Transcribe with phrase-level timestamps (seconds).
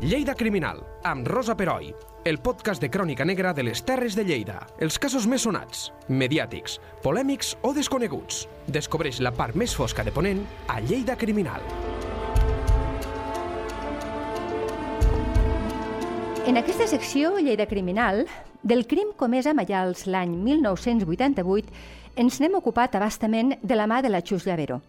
[0.00, 1.90] Lleida Criminal, amb Rosa Peroi,
[2.24, 4.62] el podcast de crònica negra de les Terres de Lleida.
[4.80, 8.46] Els casos més sonats, mediàtics, polèmics o desconeguts.
[8.64, 10.40] Descobreix la part més fosca de Ponent
[10.72, 11.60] a Lleida Criminal.
[16.48, 18.24] En aquesta secció, Lleida Criminal,
[18.62, 21.76] del crim comès a Mallals l'any 1988,
[22.16, 24.80] ens n'hem ocupat abastament de la mà de la Xus Llavero.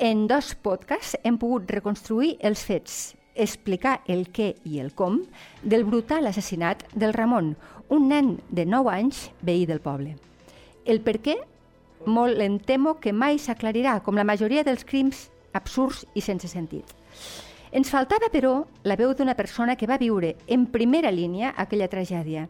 [0.00, 5.20] En dos podcasts hem pogut reconstruir els fets, explicar el què i el com
[5.62, 7.54] del brutal assassinat del Ramon,
[7.88, 10.16] un nen de 9 anys, veí del poble.
[10.84, 11.36] El per què,
[12.06, 16.92] molt em temo que mai s'aclarirà, com la majoria dels crims absurds i sense sentit.
[17.72, 22.46] Ens faltava, però, la veu d'una persona que va viure en primera línia aquella tragèdia.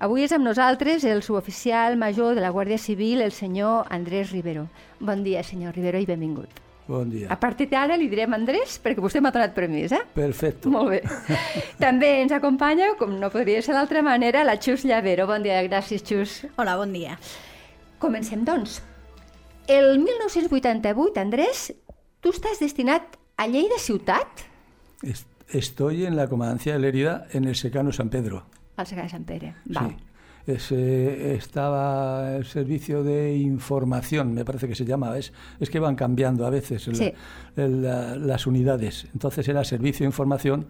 [0.00, 4.68] Avui és amb nosaltres el suboficial major de la Guàrdia Civil, el senyor Andrés Rivero.
[4.98, 6.69] Bon dia, senyor Rivero, i benvingut.
[6.90, 7.28] Bon dia.
[7.30, 10.00] A partir d'ara li direm Andrés perquè vostè m'ha donat permís, eh?
[10.14, 10.72] Perfecto.
[10.74, 11.00] Molt bé.
[11.78, 15.28] També ens acompanya, com no podria ser d'altra manera, la Xus Llavero.
[15.30, 16.40] Bon dia, gràcies, Xus.
[16.58, 17.14] Hola, bon dia.
[18.02, 18.80] Comencem, doncs.
[19.70, 21.68] El 1988, Andrés,
[22.20, 24.46] tu estàs destinat a Lleida ciutat?
[25.02, 28.44] Est- Estoy en la comandancia de Lérida en el secano San Pedro.
[28.76, 29.54] Al Segar de Sant Pere.
[29.66, 29.88] Val.
[29.90, 29.96] Sí.
[30.72, 35.16] Eh, estaba el servicio de información, me parece que se llama.
[35.18, 37.12] Es, es que van cambiando a veces Sí.
[37.56, 39.06] la- las unidades.
[39.12, 40.66] Entonces era servicio de información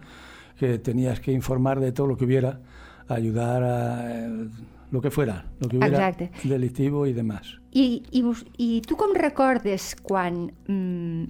[0.59, 2.59] que tenías que informar de todo lo que hubiera,
[3.07, 4.47] ayudar a eh,
[4.91, 6.31] lo que fuera, lo que hubiera Exacte.
[6.47, 7.59] delictivo y demás.
[7.71, 8.23] I, i,
[8.57, 11.23] I tu com recordes quan, mm,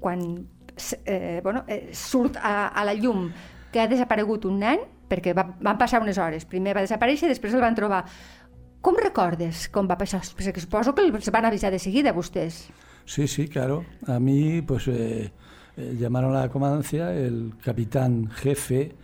[0.00, 3.30] quan s- eh, bueno, eh, surt a, a la llum
[3.72, 7.34] que ha desaparegut un nen, perquè va, van passar unes hores, primer va desaparèixer i
[7.34, 8.04] després el van trobar.
[8.82, 10.22] Com recordes com va passar?
[10.36, 12.66] Perquè suposo que els van avisar de seguida vostès.
[13.06, 13.84] Sí, sí, claro.
[14.06, 15.30] A mí, pues, eh,
[15.76, 18.94] eh, llamaron a la comandancia, el capitán jefe,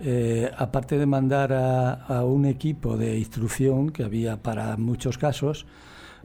[0.00, 5.66] eh, aparte de mandar a, a un equipo de instrucción que había para muchos casos,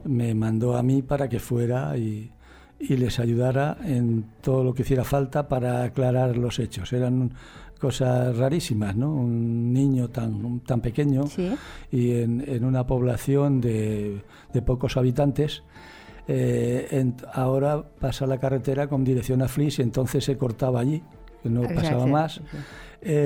[0.04, 2.30] me mandó a mí para que fuera y,
[2.78, 6.92] y les ayudara en todo lo que hiciera falta para aclarar los hechos.
[6.92, 7.32] Eran
[7.80, 9.12] cosas rarísimas, ¿no?
[9.14, 11.50] Un niño tan, tan pequeño Sí.
[11.90, 14.22] y en, en una población de,
[14.52, 15.62] de pocos habitantes.
[16.28, 21.02] eh, en- ahora pasa la carretera con dirección a Flis y entonces se cortaba allí,
[21.42, 22.40] que no pasaba más.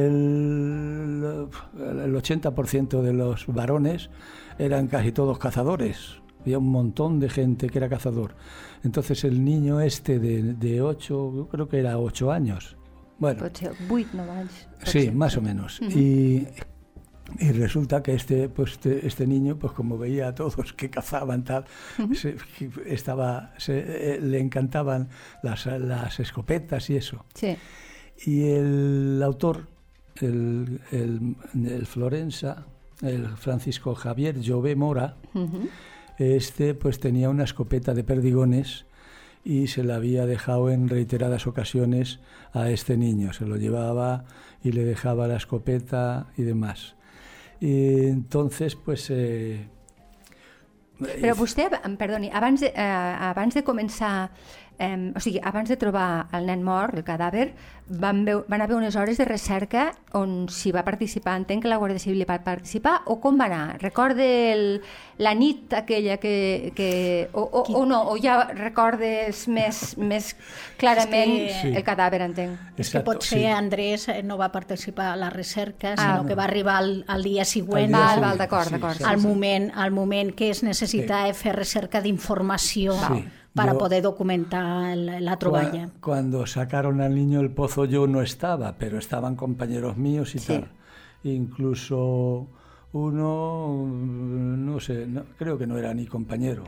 [0.04, 1.46] El,
[1.78, 4.10] el 80% de los varones
[4.58, 6.20] eran casi todos cazadores.
[6.42, 8.34] Había un montón de gente que era cazador.
[8.82, 12.76] Entonces el niño este de, de 8, yo creo que era 8 años.
[13.20, 14.66] Bueno, Pot ser 8, 9 anys.
[14.80, 15.80] pot Sí, más o menos.
[15.82, 16.46] y,
[17.38, 21.44] y resulta que este, pues este, este niño, pues como veía a todos que cazaban
[21.44, 21.64] tal,
[22.14, 22.36] se-
[22.86, 25.10] estaba, se- eh, le encantaban
[25.42, 27.24] las, las escopetas y eso.
[27.34, 27.56] Sí.
[28.26, 29.68] Y el autor,
[30.16, 32.66] el, el, el Florensa,
[33.02, 35.16] el Francisco Javier Llobé Mora,
[36.18, 38.84] este pues tenía una escopeta de perdigones
[39.44, 42.20] y se la había dejado en reiteradas ocasiones
[42.52, 43.32] a este niño.
[43.32, 44.24] Se lo llevaba
[44.62, 46.94] y le dejaba la escopeta y demás.
[47.60, 49.10] Y entonces pues...
[49.10, 49.68] eh,
[51.00, 51.64] Però vostè,
[51.96, 54.30] perdoni, abans de, eh, abans de començar,
[54.80, 57.50] eh, o sigui, abans de trobar el nen mort, el cadàver,
[57.90, 61.76] van, veu, van haver unes hores de recerca on s'hi va participar, entenc que la
[61.82, 63.80] Guàrdia Civil hi va participar, o com va anar?
[63.82, 64.62] Recorde el,
[65.18, 66.72] la nit aquella que...
[66.76, 70.32] que o, o, o no, o ja recordes més, més
[70.78, 72.78] clarament És que- el cadàver, entenc.
[72.80, 73.46] És que potser sí.
[73.46, 76.00] Andrés eh, no va participar a la recerca, Ah.
[76.00, 78.96] sinó que va arribar al, al dia següent, Al dia Val, d'acord, sí, d'acord.
[78.98, 79.04] sí.
[79.04, 83.24] al, moment, al moment que es necessita fer recerca d'informació Sí.
[83.54, 85.90] Para Jo- poder documentar la Cua- troballa.
[86.00, 90.46] Cuando sacaron al niño del pozo yo no estaba, pero estaban compañeros míos y Sí.
[90.48, 90.70] tal.
[91.24, 92.48] Incluso
[92.92, 96.64] uno, no sé, no- creo que no era ni compañero.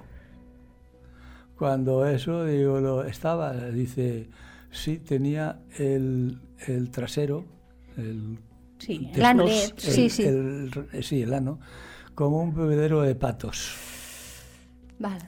[1.56, 4.28] Cuando eso, digo, lo, estaba, dice,
[4.71, 7.44] sí, tenía el, el trasero,
[7.97, 8.39] el,
[8.78, 10.24] Sí, el- Sí, sí.
[10.24, 10.71] el-
[11.03, 11.60] sí, el ano,
[12.16, 13.77] como un bebedero de patos.
[14.98, 15.18] Val.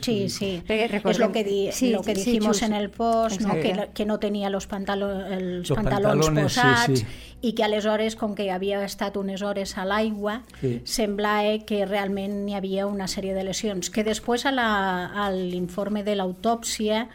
[0.00, 0.62] Sí, sí.
[0.66, 2.62] Perquè Es recordem- lo que, di- sí, lo que sí, dijimos Chus.
[2.68, 3.54] en el post, no?
[3.54, 7.06] Que, no- que no tenia los, pantalo els Los pantalons pantalones, sí, posats sí.
[7.42, 10.80] i que aleshores, com que havia estat unes hores a l'aigua, Sí.
[10.84, 14.52] semblava que realment hi havia una sèrie de lesions, que després a
[15.32, 17.08] l'informe de l'autòpsia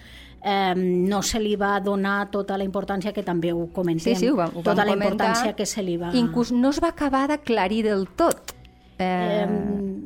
[0.48, 4.13] eh, no se li va donar tota la importància que també ho comentem.
[4.16, 5.12] Sí, sí, ho vam, ho vam tota la comentar.
[5.30, 6.12] importància que se li va...
[6.13, 8.51] Inclús no es va acabar d'aclarir del tot.
[8.97, 9.47] Eh, Eh,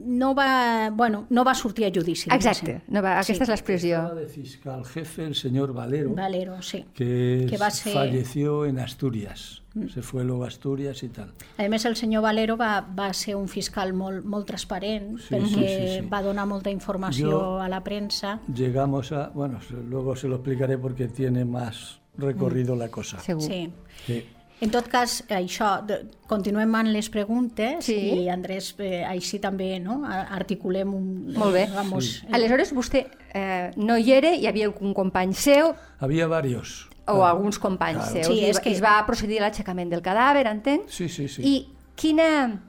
[0.06, 2.30] no va, bueno, no va sortir a judici.
[2.34, 3.42] Exacte, no va, aquesta Sí.
[3.44, 4.16] és l'expressió.
[4.16, 6.86] De fiscal jefe el señor Valero, Valero, sí.
[6.94, 9.62] que, Que va ser- falleció en Asturias.
[9.94, 11.32] Se fue luego a Asturias y tal.
[11.58, 15.48] A més, el senyor Valero va, va ser un fiscal molt, molt transparent Sí, perquè
[15.48, 16.08] sí, sí, sí.
[16.12, 18.40] va donar molta informació Jo- a la premsa.
[18.54, 23.20] Llegamos a, bueno, luego se lo explicaré porque tiene más recorrido la cosa.
[23.20, 23.44] Segur.
[23.44, 23.72] Sí.
[24.06, 24.26] Sí.
[24.62, 27.96] En tot cas, això, de, continuem amb les preguntes Sí.
[27.96, 30.02] i Andrés, eh, així també no?
[30.06, 31.06] Articulem un...
[31.38, 31.66] Molt bé.
[31.74, 36.90] Vamos, Aleshores, vostè eh, no hi era, hi havia algun company seu Había varios.
[37.08, 38.12] o Ah, alguns companys claro.
[38.24, 38.28] seus.
[38.28, 40.90] Sí, és que- es va procedir a l'aixecament del cadàver, entenc?
[40.90, 41.42] Sí, sí, sí.
[41.42, 42.66] I quina...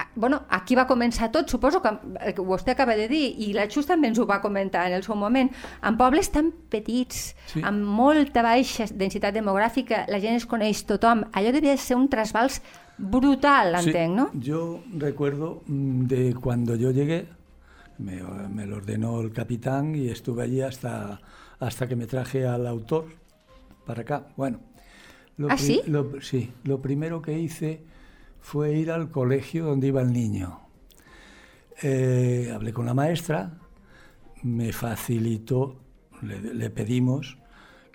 [0.00, 1.90] ah, Bueno, aquí va començar tot, suposo que
[2.26, 4.94] el que vostè acaba de dir, i la Xus també ens ho va comentar en
[4.96, 5.50] el seu moment,
[5.82, 7.60] en pobles tan petits, Sí.
[7.62, 12.60] amb molta baixa densitat demogràfica, la gent es coneix tothom, allò devia ser un trasbals
[12.98, 14.30] brutal, Sí, entenc, no?
[14.34, 17.28] Yo recuerdo mm, de cuando yo llegué,
[17.98, 21.20] me, me lo ordenó el capitán y estuve allí hasta,
[21.58, 23.06] hasta que me traje al autor
[23.86, 24.26] para acá.
[24.36, 24.60] Bueno,
[25.36, 25.80] lo ¿Ah, sí?
[25.86, 27.82] lo- sí, lo primero que hice
[28.40, 30.60] fue ir al colegio donde iba el niño.
[31.82, 33.58] Eh, hablé con la maestra,
[34.42, 35.76] me facilitó,
[36.22, 37.38] le, le pedimos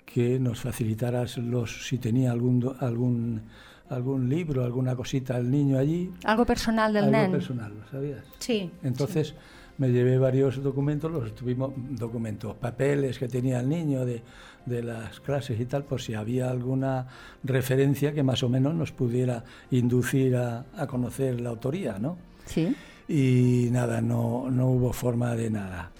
[0.04, 3.42] que nos facilitaras los, si tenía algún, algún,
[3.90, 6.10] algún libro, alguna cosita al niño allí.
[6.24, 7.30] Algo personal del algo nen.
[7.32, 8.24] personal, ¿lo sabías?
[8.38, 8.70] Sí.
[8.82, 9.34] Entonces
[9.78, 14.22] me llevé varios documentos, los tuvimos documentos, papeles que tenía el niño de,
[14.64, 17.06] de las clases y tal, por si había alguna
[17.44, 22.16] referencia que más o menos nos pudiera inducir a, a conocer la autoría, ¿no?
[22.46, 22.74] Sí.
[23.08, 25.90] y nada, no, no hubo forma de nada.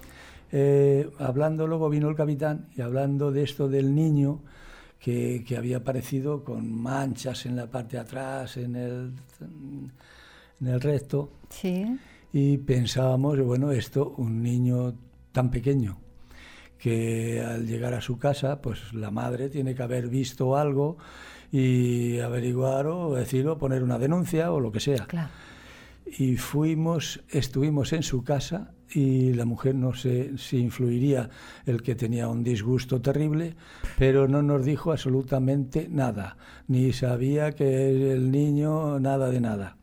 [0.52, 4.40] Eh, hablando, luego vino el capitán y hablando de esto del niño
[5.00, 9.12] que, que había aparecido con manchas en la parte de atrás, en el,
[10.61, 11.84] en el recto, Sí.
[12.32, 14.94] Y pensábamos, bueno, esto, un niño
[15.32, 15.99] tan pequeño,
[16.78, 20.99] que al llegar a su casa, pues la madre tiene que haber visto algo
[21.50, 25.06] y averiguar o decirlo, poner una denuncia o lo que sea.
[26.06, 31.28] Y fuimos, estuvimos en su casa y la mujer no sé si influiría
[31.64, 33.56] el que tenía un disgusto terrible,
[33.99, 36.37] pero no nos dijo absolutamente nada,
[36.69, 39.76] ni sabía que el niño nada de nada.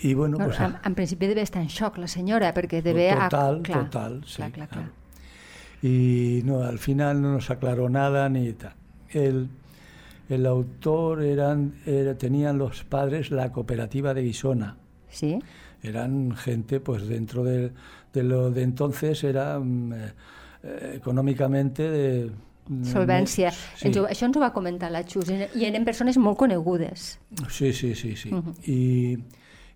[0.00, 3.14] Y bueno, No, pues en, en principi deve estar en xoc la senyora, perquè deve...
[3.14, 4.36] total, clar, total, sí.
[4.36, 4.68] Clar, clar, clar.
[4.68, 4.92] claro.
[5.82, 8.74] Y no, al final no nos aclaró nada ni tal.
[9.10, 9.48] El,
[10.28, 14.76] el autor eran, era, tenían los padres la cooperativa de Guisona.
[15.08, 15.38] Sí?
[15.84, 17.70] eran gente pues dentro de,
[18.12, 22.30] de lo de entonces era mm, eh, econòmicamente de
[22.68, 23.52] mm, Solvència.
[23.52, 23.88] sí.
[23.90, 27.18] Ens ho, això ens ho va comentar la Xus, i eren persones molt conegudes.
[27.50, 28.32] sí sí sí sí
[28.64, 29.18] y,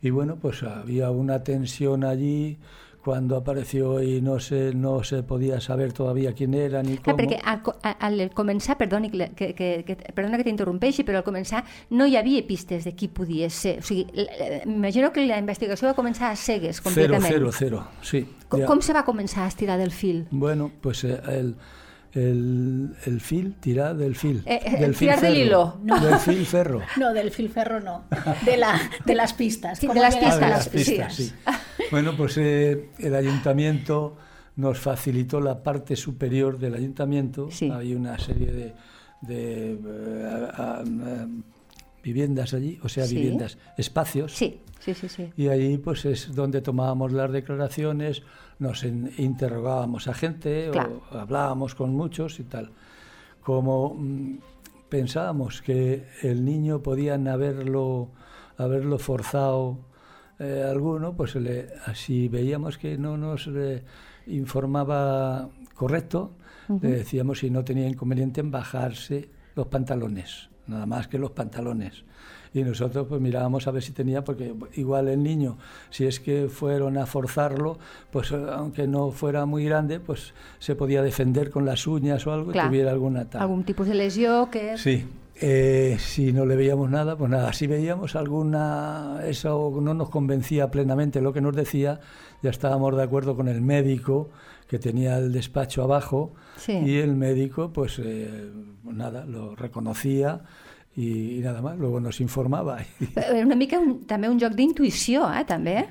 [0.03, 2.59] y bueno pues había una tensión allí
[3.03, 7.17] cuando apareció y no se no se podía saber todavía quién era ni Clar, cómo
[7.17, 7.62] perquè al,
[8.00, 9.55] al començar, perdoni que, que,
[9.87, 13.79] que, perdona que t'interrompeixi, però al començar no hi havia pistes de qui podia ser.
[13.79, 14.05] O sigui,
[14.67, 17.33] m'imagino que la investigació va començar a cegues, cero completament.
[17.33, 18.67] cero cero sí Com, ya.
[18.67, 20.27] com se va començar a estirar del fil?
[20.31, 21.17] bueno pues eh,
[22.14, 25.78] el fil tirar del fil Eh, eh, del tirar del hilo.
[25.82, 28.05] del fil ferro No, del filferro no,
[28.44, 29.78] de, la, de las pistas.
[29.78, 31.25] Sí, ¿Cómo de las Ah, de pistas, las pistas, sí.
[31.25, 31.34] sí.
[31.90, 34.16] Bueno, pues eh, el ayuntamiento
[34.56, 37.49] nos facilitó la parte superior del ayuntamiento.
[37.50, 37.70] Sí.
[37.70, 38.75] Hay una serie de,
[39.22, 40.26] de,
[40.56, 40.84] a- a-
[42.03, 43.17] viviendas allí, o sea, Sí.
[43.17, 44.33] viviendas, espacios.
[44.33, 45.09] Sí, sí, sí.
[45.09, 45.31] sí.
[45.37, 48.23] Y ahí pues es donde tomábamos las declaraciones,
[48.59, 51.02] nos in- interrogábamos a gente Claro.
[51.12, 52.71] o hablábamos con muchos y tal.
[53.43, 54.38] Como mm,
[54.88, 58.11] pensábamos que el niño podían haberlo,
[58.57, 59.78] haberlo forzado
[60.40, 63.83] eh, alguno, pues le, así veíamos que no nos eh,
[64.52, 66.33] informaba correcto,
[66.83, 72.04] le decíamos si no tenía inconveniente en bajarse los pantalones, nada más que los pantalones.
[72.54, 75.58] Y nosotros pues mirábamos a ver si tenía, porque igual el niño,
[75.90, 77.78] si es que fueron a forzarlo,
[78.10, 82.52] pues aunque no fuera muy grande, pues se podía defender con las uñas o algo
[82.52, 82.66] Clar.
[82.66, 83.42] y tuviera alguna tal.
[83.42, 84.78] Algun tipus de lesió que...
[84.78, 85.04] Sí.
[85.40, 90.68] Eh, si no le veíamos nada, pues nada, si veíamos alguna, eso no nos convencía
[90.68, 92.00] plenamente lo que nos decía,
[92.42, 94.30] ya estábamos de acuerdo con el médico
[94.68, 96.72] que tenía el despacho abajo Sí.
[96.72, 98.50] y el médico pues eh,
[98.84, 100.40] nada, lo reconocía
[100.94, 102.78] y, y nada más, luego nos informaba.
[103.16, 105.87] Era una mica un, també un joc d'intuïció, eh, també,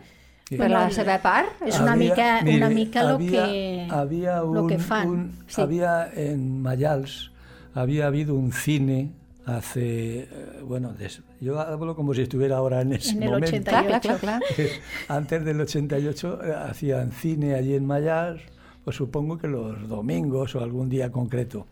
[0.48, 0.56] Sí.
[0.56, 1.50] per la seva part.
[1.68, 5.08] És una mica, mire, una mica lo, había- que, había lo que un- fan.
[5.10, 5.60] un- Sí.
[5.62, 7.32] Había en Mayals,
[7.74, 9.12] había habido un cine
[9.46, 13.58] hace, eh, bueno, des- yo hablo como si estuviera ahora en ese En el momento.
[13.58, 13.88] 88.
[13.88, 14.42] Clar, clar, clar, clar.
[15.10, 18.40] Antes del 88 eh, hacían cine allí en Mayas,
[18.88, 21.68] pues supongo que los domingos o algún día concreto.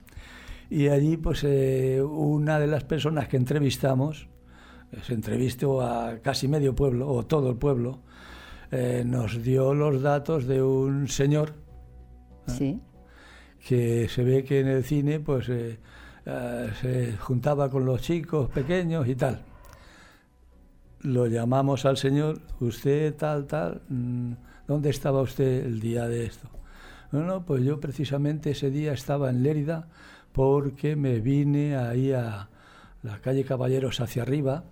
[0.70, 4.28] Y allí, pues eh, una de las personas que entrevistamos,
[4.92, 8.00] eh, se entrevistó a casi medio pueblo, o todo el pueblo,
[8.70, 11.54] eh, nos dio los datos de un señor
[12.48, 12.82] Sí.
[13.66, 15.80] que se ve que en el cine pues eh,
[16.82, 19.40] se juntaba con los chicos pequeños y tal.
[21.00, 24.34] Lo llamamos al señor, usted tal, tal, mm,
[24.68, 26.50] ¿dónde estaba usted el día de esto?
[27.16, 29.88] No, no, pues yo precisamente ese día estaba en Lérida
[30.34, 32.50] porque me vine ahí a
[33.04, 34.66] la calle Caballeros hacia arriba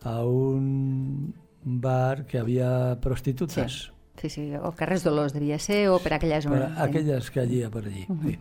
[0.00, 3.92] a un bar que había prostitutas.
[4.16, 6.68] Sí, sí, o Carres Dolors devia ser, o per aquella zona.
[6.68, 8.06] Para aquellas que allí, por allí.
[8.24, 8.38] sí.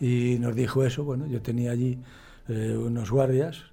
[0.00, 2.00] Y nos dijo eso, bueno, yo tenía allí
[2.48, 3.66] eh, unos guardias,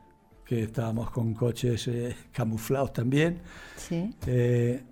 [0.45, 3.41] que estábamos con coches eh, camuflados también.
[3.77, 4.13] Sí.
[4.27, 4.83] Eh,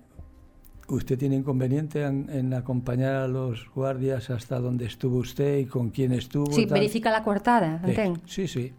[0.90, 5.90] ¿Usted tiene inconveniente en, en acompañar a los guardias hasta donde estuvo usted y con
[5.90, 6.50] quién estuvo?
[6.52, 6.78] Sí, tal?
[6.80, 8.18] verifica la coartada, entenc.
[8.26, 8.72] Sí, sí.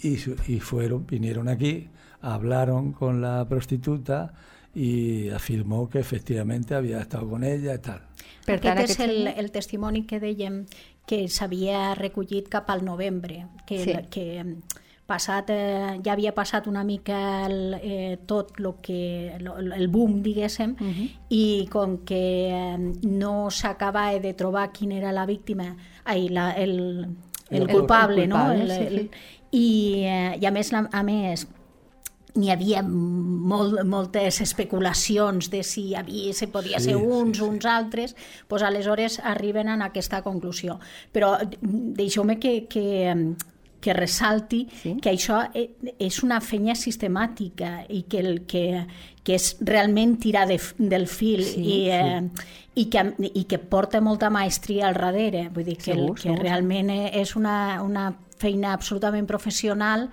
[0.00, 0.16] Y,
[0.52, 1.88] y fueron, vinieron aquí,
[2.20, 4.32] hablaron con la prostituta
[4.74, 8.00] y afirmó que efectivamente había estado con ella y tal.
[8.46, 10.60] Per tant, Aquest és el, el testimoni que dèiem
[11.08, 13.94] que s'havia recollit cap al novembre, que, Sí.
[14.10, 14.26] que
[15.06, 20.20] passat, eh, ja havia passat una mica el, eh, tot lo que, lo, el boom,
[20.24, 20.74] diguéssim,
[21.30, 25.70] i com que eh, no s'acaba de trobar quin era la víctima,
[26.04, 27.06] ai, la, el,
[27.50, 28.36] el, El- culpable, el no?
[28.36, 29.10] culpable, El, sí, el, sí.
[29.56, 29.68] I,
[30.04, 31.46] eh, I a més, a més,
[32.36, 37.44] n'hi havia molt, moltes especulacions de si havia, si podia Sí, ser sí, uns, sí.
[37.46, 38.12] uns altres,
[38.50, 40.76] doncs aleshores arriben a aquesta conclusió.
[41.14, 43.14] Però mm, deixeu-me que, que,
[43.86, 44.96] que ressalti Sí.
[45.02, 45.70] que això e-
[46.02, 48.64] és una feina sistemàtica i que, el, que,
[49.22, 52.22] que és realment tirar de, del fil Sí, i, eh,
[52.74, 55.46] i, que, i que porta molta maestria al darrere.
[55.54, 56.42] Vull dir que, el, Segur, que segur.
[56.42, 60.10] realment eh, és una, una feina absolutament professional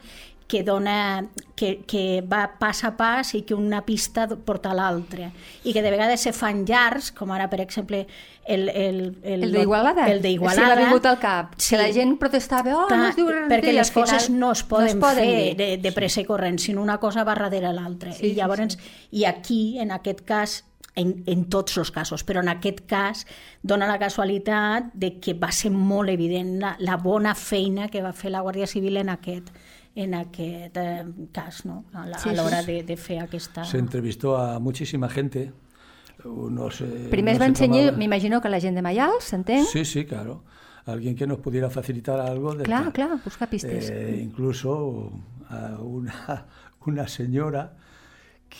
[0.47, 5.31] que dona, que, que va pas a pas i que una pista porta a l'altra.
[5.63, 8.03] I que de vegades se fan llargs, com ara, per exemple,
[8.45, 8.67] el...
[8.69, 10.05] El, El d'Igualada.
[10.11, 10.75] El Sí, d'Igualada.
[10.75, 11.55] m'ha vingut al cap.
[11.57, 11.75] Sí.
[11.75, 14.63] Que la gent protestava, oh, no es diu perquè i les coses final no es
[14.67, 15.55] poden, no es poden fer dir.
[15.61, 18.11] de, de pressa i corrent, sinó una cosa va darrere l'altra.
[18.13, 18.77] Sí, I sí, llavors,
[19.11, 20.63] i aquí, en aquest cas,
[20.95, 23.23] en, en tots els casos, però en aquest cas
[23.63, 28.11] dona la casualitat de que va ser molt evident la, la bona feina que va
[28.13, 29.49] fer la Guàrdia Civil en aquest,
[29.95, 31.85] en aquest eh, cas, no?
[31.93, 33.63] a la- Sí, a sí, l'hora de, de fer aquesta...
[33.65, 35.53] Se entrevistó a muchísima gente.
[36.25, 39.65] Unos, eh, Primer es unos va se ensenyar, m'imagino que la gent de Mayals, s'entén?
[39.65, 40.43] Sí, sí, claro.
[40.85, 42.55] Alguien que nos pudiera facilitar algo.
[42.55, 42.93] De Clar, tal.
[42.93, 43.89] clar, buscar pistes.
[43.89, 45.11] Eh, incluso
[45.49, 46.45] a una,
[46.85, 47.77] una señora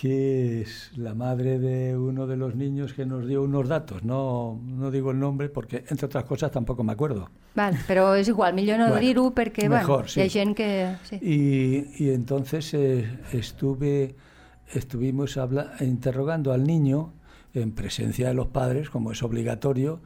[0.00, 4.02] que es la madre de uno de los niños que nos dio unos datos.
[4.02, 7.30] No, no digo el nombre porque, entre otras cosas, tampoco me acuerdo.
[7.54, 10.54] Val, però és igual, Bueno, dir-ho perquè mejor, bueno, sí.
[10.54, 10.96] que...
[11.20, 14.16] Y, y entonces eh, estuve,
[14.72, 17.12] estuvimos habla- interrogando al niño
[17.52, 20.00] en presencia de los padres, como es obligatorio,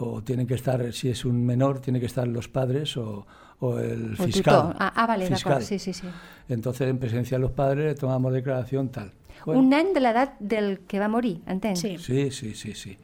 [0.00, 3.26] o tienen que estar, si es un menor, tienen que estar los padres o,
[3.58, 4.74] o el fiscal.
[4.78, 5.52] Ah, ah vale, fiscal.
[5.52, 6.08] d'acord, sí, sí, sí.
[6.48, 9.12] Entonces, en presencia de los padres, le tomamos declaración tal.
[9.46, 11.80] Bueno, Un nen de l'edat del que va morir, entens?
[11.80, 11.96] Sí.
[11.98, 12.96] Sí, sí, sí, sí.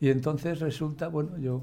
[0.00, 1.62] Y entonces resulta, bueno, yo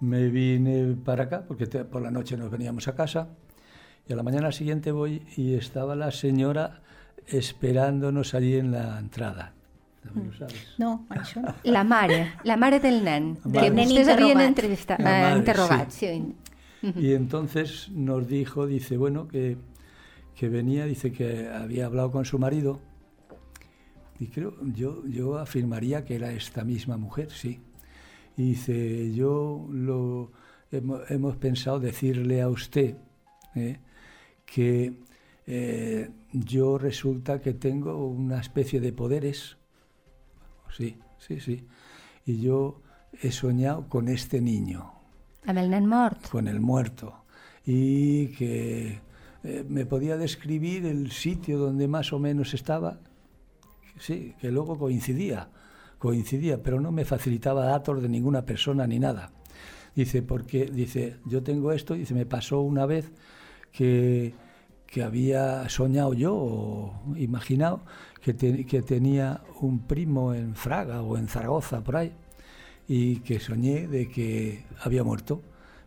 [0.00, 3.28] me vine para acá, porque te- por la noche nos veníamos a casa,
[4.08, 6.80] y a la mañana siguiente voy y estaba la señora
[7.26, 9.52] esperándonos allí en la entrada.
[10.02, 10.74] También lo sabes.
[10.78, 11.54] No, això no.
[11.64, 13.66] La mare, la mare del nen, Vale.
[13.68, 15.90] que vostès havien entrevistat, eh, interrogat.
[15.90, 16.34] sí.
[16.80, 16.92] Sí.
[16.96, 19.58] Y entonces nos dijo, dice, bueno, que,
[20.34, 22.80] que venía, dice que había hablado con su marido.
[24.20, 27.58] Y creo, yo, yo afirmaría que era esta misma mujer, sí.
[28.36, 30.30] Y dice, yo lo
[30.70, 32.96] hemos, hemos pensado decirle a usted
[33.54, 33.78] ¿eh?
[34.44, 34.92] que
[35.46, 39.56] eh, yo resulta que tengo una especie de poderes.
[40.76, 41.64] Sí, sí, sí.
[42.26, 42.82] Y yo
[43.22, 44.92] he soñado con este niño
[45.46, 46.28] Amb el mort.
[46.28, 47.24] con el muerto
[47.64, 49.00] y que
[49.42, 53.00] eh, me podía describir el sitio donde más o menos estaba.
[54.00, 55.50] Sí, que luego coincidía,
[55.98, 59.30] coincidía, pero no me facilitaba datos de ninguna persona ni nada.
[59.94, 63.12] Dice, porque, dice, yo tengo esto, dice, me pasó una vez
[63.72, 64.32] que,
[64.86, 67.82] que había soñado yo o imaginado
[68.22, 72.12] que, que tenía un primo en Fraga o en Zaragoza, por ahí,
[72.88, 75.42] y que soñé de que había muerto.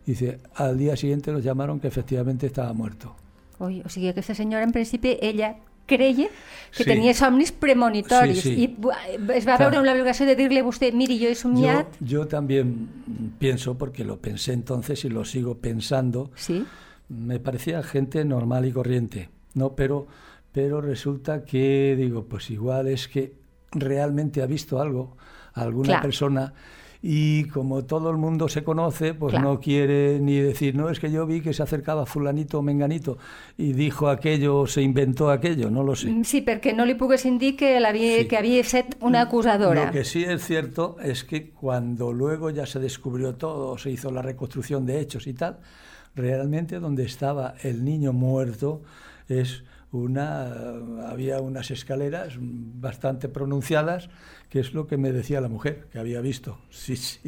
[0.06, 3.16] Dice, al día siguiente nos llamaron que efectivamente estaba muerto.
[3.58, 5.56] Ui, o sigui, aquesta senyora, en principi, ella
[5.86, 6.28] creia
[6.76, 6.84] que Sí.
[6.84, 8.62] tenia somnis premonitoris Sí, sí.
[8.64, 8.76] i
[9.34, 9.70] es va Clar.
[9.70, 11.86] veure l'obligació de dir-li a vostè miri, jo he Yo, somiat...
[12.00, 12.88] yo también
[13.38, 16.64] pienso, porque lo pensé entonces y lo sigo pensando, Sí,
[17.08, 19.74] me parecía gente normal y corriente, ¿no?
[19.76, 20.06] Pero,
[20.52, 23.34] pero resulta que, digo, pues igual es que
[23.70, 25.16] realmente ha visto algo,
[25.52, 26.54] alguna persona,
[27.06, 29.50] y como todo el mundo se conoce, pues Claro.
[29.50, 33.18] no quiere ni decir, no, es que yo vi que se acercaba fulanito o menganito
[33.58, 36.08] y dijo aquello o se inventó aquello, no lo sé.
[36.08, 38.24] Mm, sí, perquè no li poguessin dir que, l'havia Sí.
[38.26, 38.62] que havia
[39.02, 39.84] una acusadora.
[39.84, 44.10] Lo que sí es cierto es que cuando luego ya se descubrió todo, se hizo
[44.10, 45.58] la reconstrucción de hechos y tal,
[46.16, 48.80] realmente donde estaba el niño muerto
[49.28, 49.62] es
[49.96, 50.50] una
[51.08, 54.08] había unas escaleras bastante pronunciadas,
[54.50, 56.58] que es lo que me decía la mujer que había visto.
[56.70, 57.20] Sí, sí.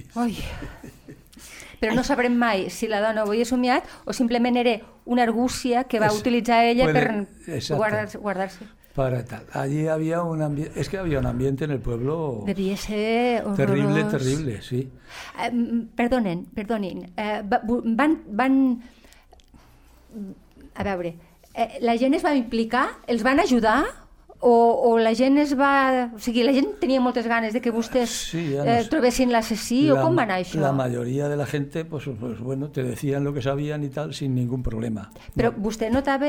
[1.80, 5.84] Però no sabrem mai si la dona ho havia somiat o simplement era una argúcia
[5.84, 8.16] que va Es- utilitzar ella puede- per guardar-se.
[8.18, 8.50] Guardar
[8.96, 9.44] Para tal.
[9.52, 13.56] Allí había un ambiente, es que había un ambiente en el pueblo Devia ser horrorós.
[13.58, 14.88] terrible, terrible, sí.
[15.44, 15.52] Eh,
[15.94, 17.12] perdonen, perdonin.
[17.14, 18.80] Eh, van, van...
[20.74, 21.12] A veure,
[21.56, 22.86] eh, la gent es va implicar?
[23.06, 23.84] Els van ajudar?
[24.38, 24.52] O,
[24.92, 26.10] o la gent es va...
[26.14, 29.32] O sigui, la gent tenia moltes ganes de que vostès Sí, ya no eh, trobessin
[29.32, 29.86] l'assassí?
[29.90, 30.60] O com va anar això?
[30.60, 34.12] La mayoría de la gente, pues, pues bueno, te decían lo que sabían y tal
[34.14, 35.08] sin ningún problema.
[35.34, 36.28] Però vostè notava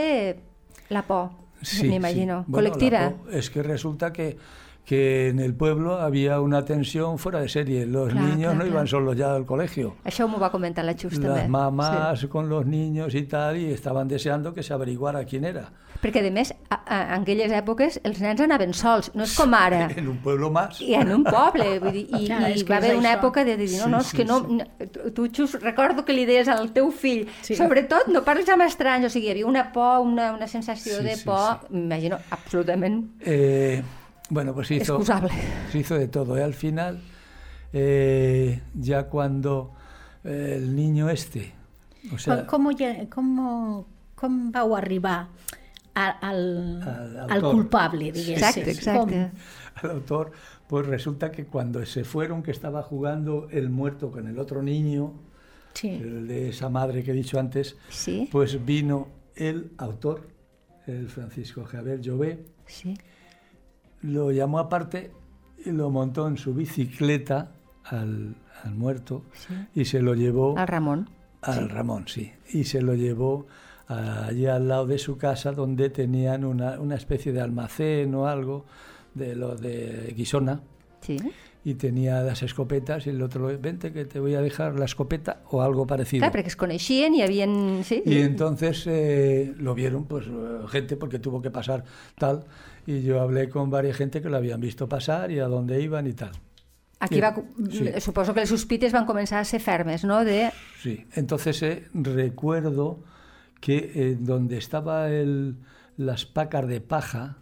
[0.89, 1.29] la por,
[1.61, 2.51] Sí, m'imagino, sí.
[2.51, 4.37] Bueno, la po- es que resulta que,
[4.87, 7.85] que en el pueblo había una tensión fuera de serie.
[7.85, 8.87] Los Claro, niños claro, no iban claro.
[8.87, 9.97] solos ya al colegio.
[10.07, 11.41] Això m'ho va comentar la Xus també.
[11.41, 15.65] Las mamás con los niños y tal, y estaban deseando que se averiguara quién era.
[15.67, 15.99] Sí.
[16.07, 19.51] Perquè, a més, a, a, en aquelles èpoques els nens anaven sols, no és com
[19.57, 19.89] ara.
[19.97, 20.79] En un pueblo más.
[20.79, 23.19] I en un poble, vull dir, i, Clar, i va haver una això.
[23.19, 24.59] època de dir, no, Sí, no, és sí, que no, sí.
[24.61, 27.55] no tu- Xus, recordo que li deies al teu fill, Sí.
[27.59, 31.03] sobretot no parles amb estranys, o sigui, hi havia una por, una, una sensació Sí,
[31.03, 33.81] de sí, por, m'imagino, absolutament Eh,
[34.29, 35.29] bueno, pues se hizo, excusable.
[35.71, 36.37] se hizo de todo.
[36.37, 36.99] Y al final,
[37.73, 39.73] eh, ya cuando
[40.23, 41.53] eh, el niño este,
[42.13, 43.83] o sea, lle- com,
[44.15, 45.27] com vau arribar
[45.95, 47.51] a, al, Al al, autor.
[47.53, 48.33] culpable, diguéssim?
[48.35, 49.31] Exacte, exacte.
[49.83, 50.31] al autor,
[50.67, 55.13] pues resulta que cuando se fueron, que estaba jugando el muerto con el otro niño?
[55.73, 55.89] Sí.
[55.89, 60.27] el de esa madre que he dicho antes, Sí, pues vino el autor,
[60.87, 62.97] el Francisco Javier Llobé, sí.
[64.01, 65.11] Lo llamó aparte
[65.65, 67.51] y lo montó en su bicicleta
[67.83, 69.53] al, al muerto Sí.
[69.75, 71.09] y se lo llevó El Ramon.
[71.41, 73.47] al Ramón, sí, y se lo llevó
[73.87, 78.65] allí al lado de su casa donde tenían una, una especie de almacén o algo
[79.13, 80.61] de lo de Guisona
[81.01, 81.17] Sí.
[81.63, 85.41] y tenía las escopetas y el otro, vente que te voy a dejar la escopeta
[85.51, 86.21] o algo parecido.
[86.21, 87.83] Clar, perquè es coneixien i havien...
[87.83, 90.31] Sí, Y entonces eh, lo vieron pues eh,
[90.67, 91.83] gente porque tuvo que pasar
[92.17, 92.43] tal
[92.87, 96.07] y yo hablé con varias gente que lo habían visto pasar y a dónde iban
[96.07, 96.31] y tal.
[96.99, 97.35] Aquí va,
[97.69, 97.91] Sí.
[98.01, 100.25] suposo que les sospites van començar a ser fermes, no?
[100.25, 100.49] De...
[100.81, 103.03] Sí, entonces eh, recuerdo
[103.61, 105.57] que eh, donde estaba el,
[105.97, 107.37] las pacas de paja,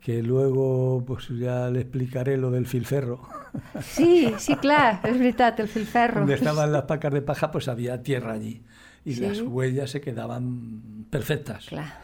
[0.00, 3.26] que luego pues ya le explicaré lo del filferro,
[3.82, 6.20] Sí, sí, clar, és veritat, el filferro.
[6.20, 8.62] donde estaban las pacas de paja pues había tierra allí
[9.04, 9.20] y Sí.
[9.22, 11.66] las huellas se quedaban perfectas.
[11.66, 11.98] Clar.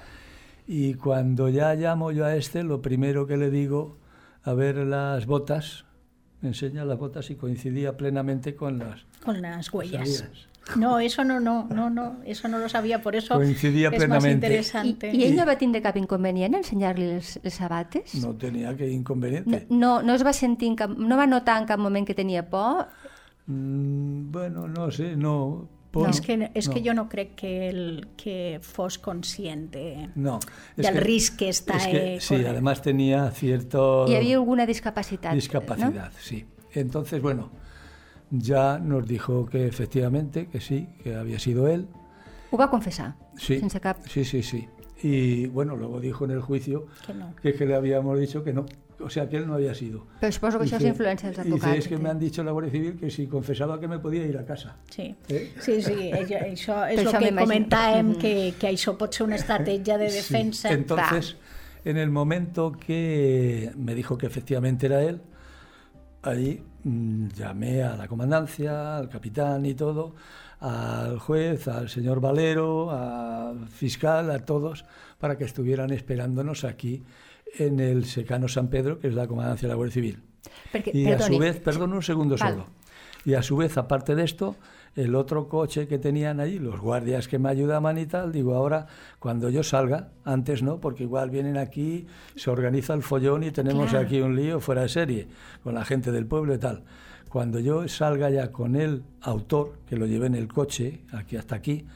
[0.72, 3.98] Y cuando ya llamo yo a este, lo primero que le digo,
[4.44, 5.84] a ver las botas,
[6.42, 9.04] me enseña las botas y coincidía plenamente con las...
[9.24, 10.08] Con las huellas.
[10.08, 10.48] ¿sabías?
[10.76, 13.98] No, eso no, no, no, no, eso no lo sabía, por eso Coincidía es más
[13.98, 14.46] plenamente.
[14.46, 15.10] I, interesante.
[15.12, 18.14] I ell no va tindre cap inconvenient en ensenyar-li les, les sabates?
[18.22, 19.66] No tenía que No, inconveniente.
[19.70, 22.86] no, no es va sentir cap, no va notar en cap moment que tenia por?
[23.46, 25.79] Mm, bueno, no sé, no.
[25.92, 26.06] No.
[26.08, 26.74] És que, és no.
[26.74, 30.38] que jo no crec que, el, que fos conscient de, No,
[30.76, 34.36] es del que- risc que està es que, eh, sí, además tenía cierto Hi havia
[34.36, 35.34] alguna discapacitat?
[35.34, 36.44] discapacidad, sí.
[36.72, 37.50] Entonces, bueno,
[38.30, 41.88] ya nos dijo que efectivamente, que sí, que había sido él.
[42.52, 43.98] Ho va confessar, Sí, sense cap...
[44.06, 44.68] sí, sí, sí.
[45.02, 47.34] Y bueno, luego dijo en el juicio Que no.
[47.42, 48.66] que, que le habíamos dicho que no,
[49.02, 50.06] o sea, que él no había sido.
[50.20, 51.78] Però suposo que influència dels dice, advocats.
[51.78, 54.36] es que me han dicho la Guardia Civil que si confesaba que me podía ir
[54.38, 54.76] a casa.
[54.90, 55.14] Sí.
[55.28, 55.52] ¿Eh?
[55.60, 60.10] Sí, sí, Per el això que comentàvem, que, que això pot ser una estratègia de
[60.10, 60.16] Sí.
[60.18, 60.70] defensa.
[60.72, 61.36] Entonces,
[61.84, 65.20] en el momento que me dijo que efectivamente era él,
[66.22, 70.14] allí mm, llamé a la comandancia, al capitán y todo,
[70.60, 74.84] al juez, al señor Valero, al fiscal, a todos,
[75.18, 77.02] para que estuvieran esperándonos aquí
[77.58, 80.22] en el secano San Pedro, que es la comandancia de la Guardia Civil.
[80.92, 82.66] Y a su vez, perdón un segundo solo.
[83.24, 84.56] Y a su vez, aparte de esto,
[84.96, 88.86] el otro coche que tenían allí, los guardias que me ayudaban y tal, digo, ahora
[89.18, 93.90] cuando yo salga, antes no, porque igual vienen aquí, se organiza el follón y tenemos
[93.90, 94.06] Claro.
[94.06, 95.28] aquí un lío fuera de serie
[95.62, 96.84] con la gente del pueblo y tal.
[97.28, 101.56] Cuando yo salga ya con el autor, que lo llevé en el coche, aquí hasta
[101.56, 101.86] aquí,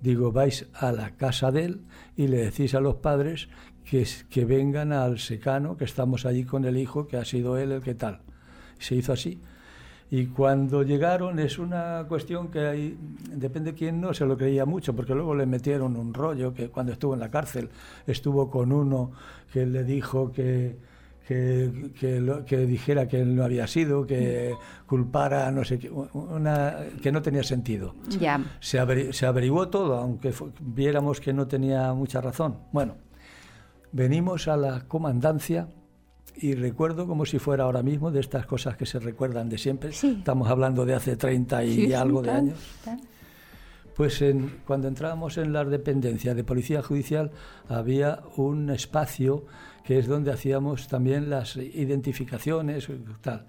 [0.00, 1.80] digo, vais a la casa de él
[2.14, 3.48] y le decís a los padres
[3.90, 7.82] que, vengan al secano, que estamos allí con el hijo, que ha sido él el
[7.82, 8.20] que tal.
[8.78, 9.40] Se hizo así.
[10.10, 12.98] Y cuando llegaron es una cuestión que hay,
[13.34, 16.92] depende quién no se lo creía mucho, porque luego le metieron un rollo que cuando
[16.92, 17.68] estuvo en la cárcel
[18.06, 19.10] estuvo con uno
[19.52, 20.76] que le dijo que,
[21.26, 24.54] que, que, lo- que dijera que él no había sido, que
[24.86, 27.94] culpara, no sé qué, una, que no tenía sentido.
[28.18, 28.40] Ja.
[28.60, 32.56] Se, averi- se averiguó todo, aunque viéramos que no tenía mucha razón.
[32.72, 32.94] Bueno,
[33.92, 35.68] venimos a la comandancia
[36.36, 39.92] y recuerdo como si fuera ahora mismo de estas cosas que se recuerdan de siempre.
[39.92, 40.16] Sí.
[40.18, 42.58] Estamos hablando de hace 30 y Sí, algo de años.
[42.84, 43.02] tant.
[43.96, 47.32] Pues en- cuando entrábamos en las dependencias de Policía Judicial
[47.68, 49.44] había un espacio
[49.84, 53.46] que es donde hacíamos también las identificaciones y tal.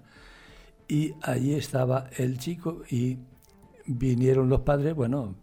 [0.88, 3.18] Y allí estaba el chico y
[3.86, 5.36] vinieron los padres, bueno,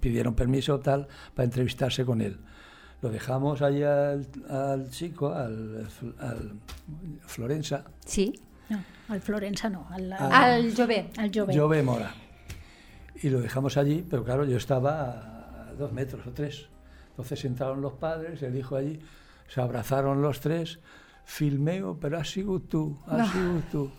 [0.00, 2.38] pidieron permiso tal para entrevistarse con él.
[3.02, 5.86] Lo dejamos allí al, al chico, al,
[6.18, 6.52] al
[7.26, 8.32] Florenza, Sí.
[8.70, 10.54] No, al Florença no, al, Ah.
[10.54, 11.10] Al jove.
[11.18, 11.54] al jove.
[11.56, 12.14] Jove Mora.
[13.22, 16.66] Y lo dejamos allí, pero claro, yo estaba a dos metros o tres.
[17.10, 18.98] Entonces entraron los padres, el hijo allí,
[19.48, 20.78] se abrazaron los tres,
[21.24, 23.32] filmeo, pero has sido tú, has No.
[23.32, 23.90] sido tú.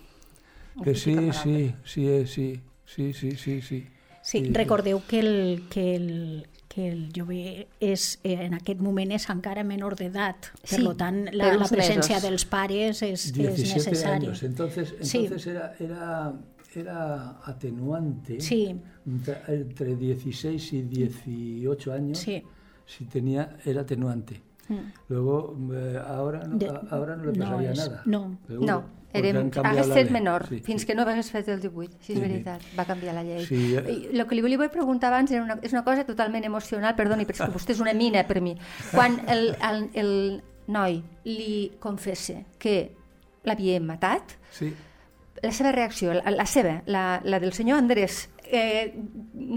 [0.84, 3.86] Que sí, sí, sí, eh, sí, sí, sí, sí,
[4.26, 4.42] sí.
[4.52, 9.62] Recordeu que el, que el, que el jove és, eh, en aquest moment és encara
[9.64, 10.50] menor d'edat.
[10.60, 12.26] Per Sí, lo tant, la, la presència mesos.
[12.26, 14.26] dels pares és, és 17 necessari.
[14.26, 14.42] años.
[14.42, 15.22] Entonces, Sí.
[15.24, 16.34] entonces era, era,
[16.74, 18.76] era atenuante Sí.
[19.06, 22.18] entre, entre 16 y 18 años.
[22.18, 22.42] Sí.
[22.84, 24.42] Si tenía, era atenuante.
[24.68, 24.74] Mm.
[25.08, 28.02] Luego, eh, ahora, no, De- ahora no le no pasaría nada.
[28.04, 28.38] no.
[28.46, 28.84] Seguro, No,
[29.18, 30.10] érem, hagués ley.
[30.10, 30.86] menor, Sí, fins sí.
[30.86, 32.20] que no hagués fet el 18, sí, és Sí.
[32.20, 33.44] veritat, va canviar la llei.
[33.46, 34.08] Sí, eh.
[34.12, 37.24] I el que li volia preguntar abans era una, és una cosa totalment emocional, perdoni,
[37.24, 38.56] però és que vostè és una mina per mi.
[38.92, 42.92] Quan el, el, el noi li confessa que
[43.44, 44.72] l'havia matat, Sí.
[45.42, 48.94] la seva reacció, la, la seva, la, la del senyor Andrés, eh,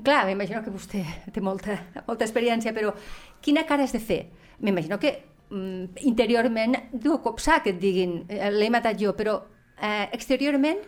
[0.04, 2.94] clar, m'imagino que vostè té molta, molta experiència, però
[3.42, 4.28] quina cara has de fer?
[4.60, 5.29] M'imagino que
[6.06, 9.40] interiorment deu copsar que et diguin eh, l'he matat jo, però
[9.82, 10.82] eh, exteriorment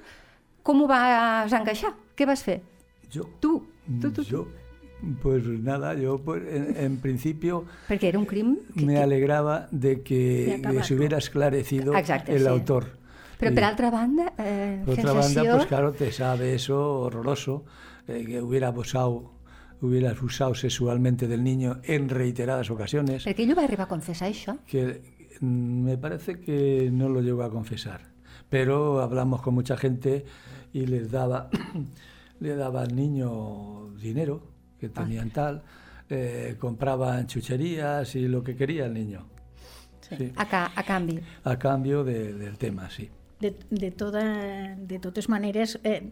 [0.63, 1.95] com ho vas encaixar?
[2.15, 2.61] Què vas fer?
[3.11, 3.25] Yo.
[3.41, 3.57] Tu,
[4.01, 4.23] tu, tu, tu.
[4.29, 4.47] Yo,
[5.21, 9.01] pues nada, yo pues, en, en principio Perquè era un crim que, me que...
[9.01, 12.47] alegraba de que, De se hubiera esclarecido Exacte, el sí.
[12.47, 13.01] autor.
[13.41, 15.41] Però Y per altra banda, eh, por otra sensació...
[15.41, 17.65] banda, pues claro, te sabe eso horroroso,
[18.07, 19.31] eh, que hubiera abusado,
[19.81, 23.25] hubiera abusado sexualmente del niño en reiteradas ocasiones.
[23.25, 24.57] Perquè ell ho va arribar a confessar, això.
[24.67, 25.01] que
[25.41, 28.01] mm, me parece que no lo llegó a confesar,
[28.49, 30.25] pero hablamos con mucha gente
[30.73, 31.49] y les daba,
[32.39, 34.43] le daba al niño dinero
[34.79, 35.63] que tenían tal,
[36.09, 39.25] eh, compraban chucherías y lo que quería el niño,
[40.01, 41.19] sí, A, ca a canvi.
[41.43, 43.09] a cambio de- del tema, sí.
[43.39, 46.11] De, de, toda, de totes maneres, eh,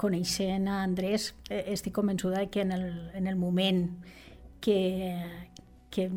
[0.00, 3.90] coneixent a Andrés, eh, estic convençuda de que en el, en el moment
[4.60, 5.16] que,
[5.90, 6.08] que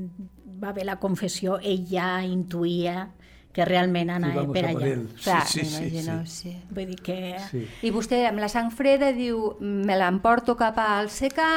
[0.63, 3.09] va haver la confessió, ell ja intuïa
[3.51, 4.89] que realment anava Íbamos per allà.
[5.23, 6.17] Clar, sí, sí, sí, sí.
[6.29, 6.51] sí.
[6.69, 7.15] Vull dir que...
[7.49, 7.63] Sí.
[7.83, 11.47] I vostè, amb la sang freda, diu me l'emporto cap al secà,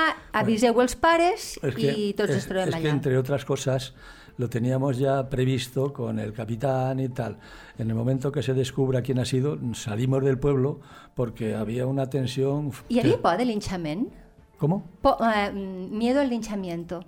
[0.41, 2.95] aviseu els pares Es que, i tots es- ens trobem es que allà.
[2.97, 3.93] entre otras cosas
[4.37, 7.39] lo teníamos ya previsto con el capitán y tal.
[7.79, 10.81] En el momento que se descubra quién ha sido, salimos del pueblo
[11.15, 12.73] porque había una tensión.
[12.89, 14.13] Hi havia por de linxament?
[14.59, 14.85] ¿Cómo?
[15.01, 17.05] Po eh, miedo al linchamiento.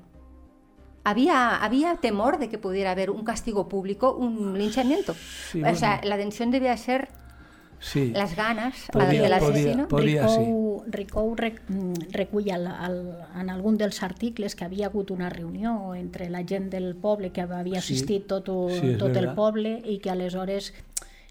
[1.04, 5.14] Había, había temor de que pudiera haber un castigo público, un linchamiento.
[5.50, 7.08] Sí, o sea, la tensión debía ser
[7.84, 8.12] Sí.
[8.14, 9.88] las ganas Podía- del podía- asesino.
[9.88, 11.60] podía, Ricou, Ricou rec,
[12.12, 16.70] recull al, al, en algun dels articles que havia hagut una reunió entre la gent
[16.72, 20.72] del poble que havia Sí, assistit tot, o- sí, tot el poble i que aleshores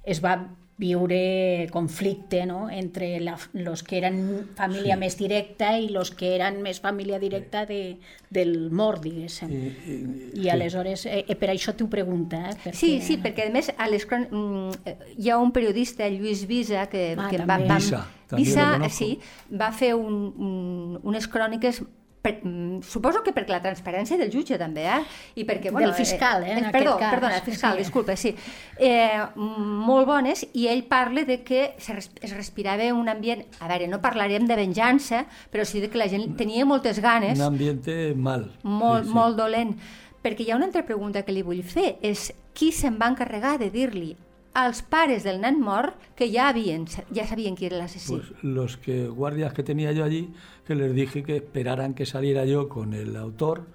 [0.03, 0.35] es va
[0.77, 2.69] viure conflicte no?
[2.69, 4.99] entre la, los que eren família Sí.
[4.99, 9.51] més directa i los que eren més família directa de, del mort, diguéssim.
[9.51, 10.49] Y- y- I sí.
[10.49, 12.55] aleshores, eh, eh, per això t'ho pregunta, eh?
[12.63, 12.73] Perquè...
[12.75, 14.25] Sí, sí, perquè a més a les cron...
[14.31, 17.67] mm, hi ha un periodista, Lluís Visa, que, Ah, que també.
[17.69, 18.97] va, Visa, també Visa, conozco.
[18.97, 19.19] sí,
[19.53, 21.83] va fer un, un, unes cròniques
[22.23, 25.01] per, mm, suposo que perquè la transparència del jutge també, eh?
[25.35, 27.11] I perquè, bueno, Del fiscal, eh, en perdó, aquest cas.
[27.13, 27.79] perdona, el fiscal, Sí.
[27.83, 28.31] disculpa, sí.
[28.79, 33.43] Eh, molt bones, i ell parla de que es respirava un ambient...
[33.59, 37.37] A veure, no parlarem de venjança, però sí de que la gent tenia moltes ganes,
[37.37, 38.53] Un ambiente mal.
[38.63, 39.13] molt, Sí, sí.
[39.13, 39.75] molt dolent.
[40.23, 43.57] Perquè hi ha una altra pregunta que li vull fer, és qui se'n va encarregar
[43.59, 44.15] de dir-li
[44.53, 48.13] als pares del nen mort que ja, havien, ja sabien qui era l'assassí?
[48.13, 50.29] Pues los que guardias que tenía yo allí,
[50.67, 53.67] que les dije que esperaran que saliera yo con el autor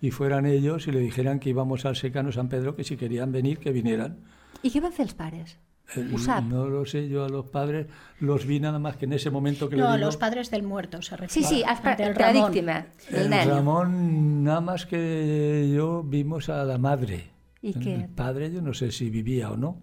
[0.00, 3.32] y fueran ellos y le dijeran que íbamos al secano San Pedro, que si querían
[3.32, 4.18] venir, que vinieran.
[4.62, 5.56] I què van fer els pares?
[5.96, 6.44] El- sap?
[6.44, 7.86] no lo sé, yo a los padres
[8.20, 11.00] los vi nada más que en ese momento que No, digo, los padres del muerto
[11.00, 11.48] se refiere.
[11.48, 12.52] Sí, sí, Del de la Ramón.
[12.52, 13.48] víctima, del el nen.
[13.48, 17.30] Ramón, nada más que yo vimos a la madre.
[17.62, 17.94] ¿Y qué?
[17.94, 19.78] El padre yo no sé si vivía o no.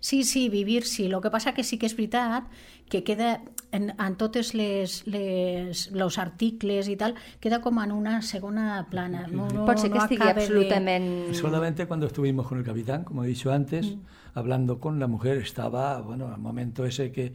[0.00, 1.06] Sí, sí, vivir sí.
[1.06, 2.44] El que passa que sí que és veritat
[2.88, 8.22] que queda en, en totes les, les los articles i tal, queda com en una
[8.22, 9.26] segona plana.
[9.28, 11.34] No, no, Pot ser que no estigui acabe de- absolutament...
[11.34, 14.00] Solamente cuando estuvimos con el capitán, como he dicho antes, Mm.
[14.34, 17.32] hablando con la mujer, estaba, bueno, al momento ese que,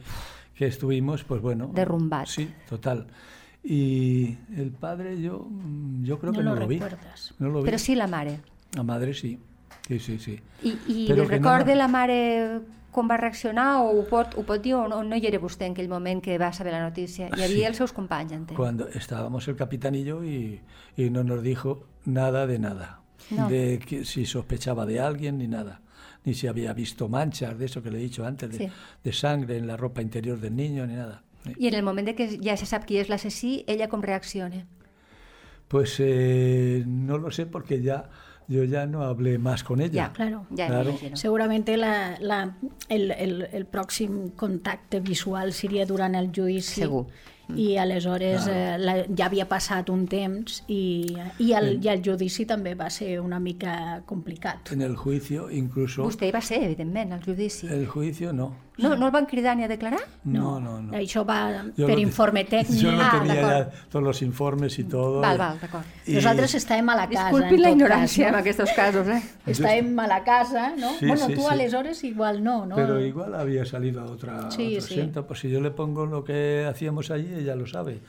[0.54, 1.70] que estuvimos, pues bueno.
[1.72, 2.26] Derrumbat.
[2.26, 3.06] Sí, total.
[3.62, 6.78] Y el padre, yo, mm, yo creo No que no lo lo vi.
[6.78, 7.34] recuerdas.
[7.38, 7.70] No lo vi.
[7.70, 8.40] Però sí la mare.
[8.74, 9.38] La madre sí.
[9.86, 10.38] Sí, sí, sí.
[10.62, 12.60] I, i Però li que no- recorda la mare
[12.94, 15.66] com va reaccionar o ho pot, ho pot dir o no, no hi era vostè
[15.66, 17.26] en aquell moment que va saber la notícia?
[17.36, 17.64] Hi havia Sí.
[17.64, 18.56] els seus companys, entenc.
[18.56, 20.60] Cuando estábamos el capitán y yo y,
[20.96, 23.00] y no nos dijo nada de nada.
[23.30, 23.48] No.
[23.48, 25.80] De que, si sospechaba de alguien ni nada.
[26.24, 28.68] Ni si había visto manchas de eso que le he dicho antes, de, Sí.
[29.02, 31.22] de sangre en la ropa interior del niño, ni nada.
[31.58, 34.64] I en el moment de que ja se sap qui és l'assassí, ella com reacciona?
[35.68, 38.08] Pues eh, no lo sé porque ya
[38.48, 40.06] yo ya no hablé más con ella.
[40.06, 40.46] Ja, Claro.
[40.56, 40.94] ja Claro.
[41.14, 42.56] Seguramente la, la,
[42.88, 46.80] el, el, el pròxim contacte visual seria durant el judici.
[46.82, 47.06] Segur.
[47.56, 52.46] I aleshores eh, la, ja havia passat un temps i, i, el, i el judici
[52.46, 54.72] també va ser una mica complicat.
[54.72, 56.04] En el juicio, incluso.
[56.04, 57.66] Vostè hi va ser, evidentment, al judici.
[57.68, 58.52] El juicio no.
[58.76, 60.00] No, no el van cridar ni a declarar?
[60.24, 60.96] No, no, no.
[60.98, 62.80] Això va Yo per informe tècnic.
[62.82, 63.28] Yo lo Ah, d'acord.
[63.28, 65.20] ya todos los informes y todo.
[65.20, 65.84] Val, val, d'acord.
[66.06, 67.28] Y- Nosaltres estàvem a la casa.
[67.28, 68.38] Disculpin en la tot ignorància cas, en no?
[68.38, 69.22] aquests casos, eh?
[69.46, 70.90] Estàvem a la casa, no?
[70.98, 71.46] Sí, bueno, sí, tú sí.
[71.50, 72.74] aleshores igual no, ¿no?
[72.74, 74.94] Pero igual había salido a otra, a Sí, otro sí.
[74.94, 75.24] asiento.
[75.24, 78.00] Pues si yo le pongo lo que hacíamos allí, ella lo sabe.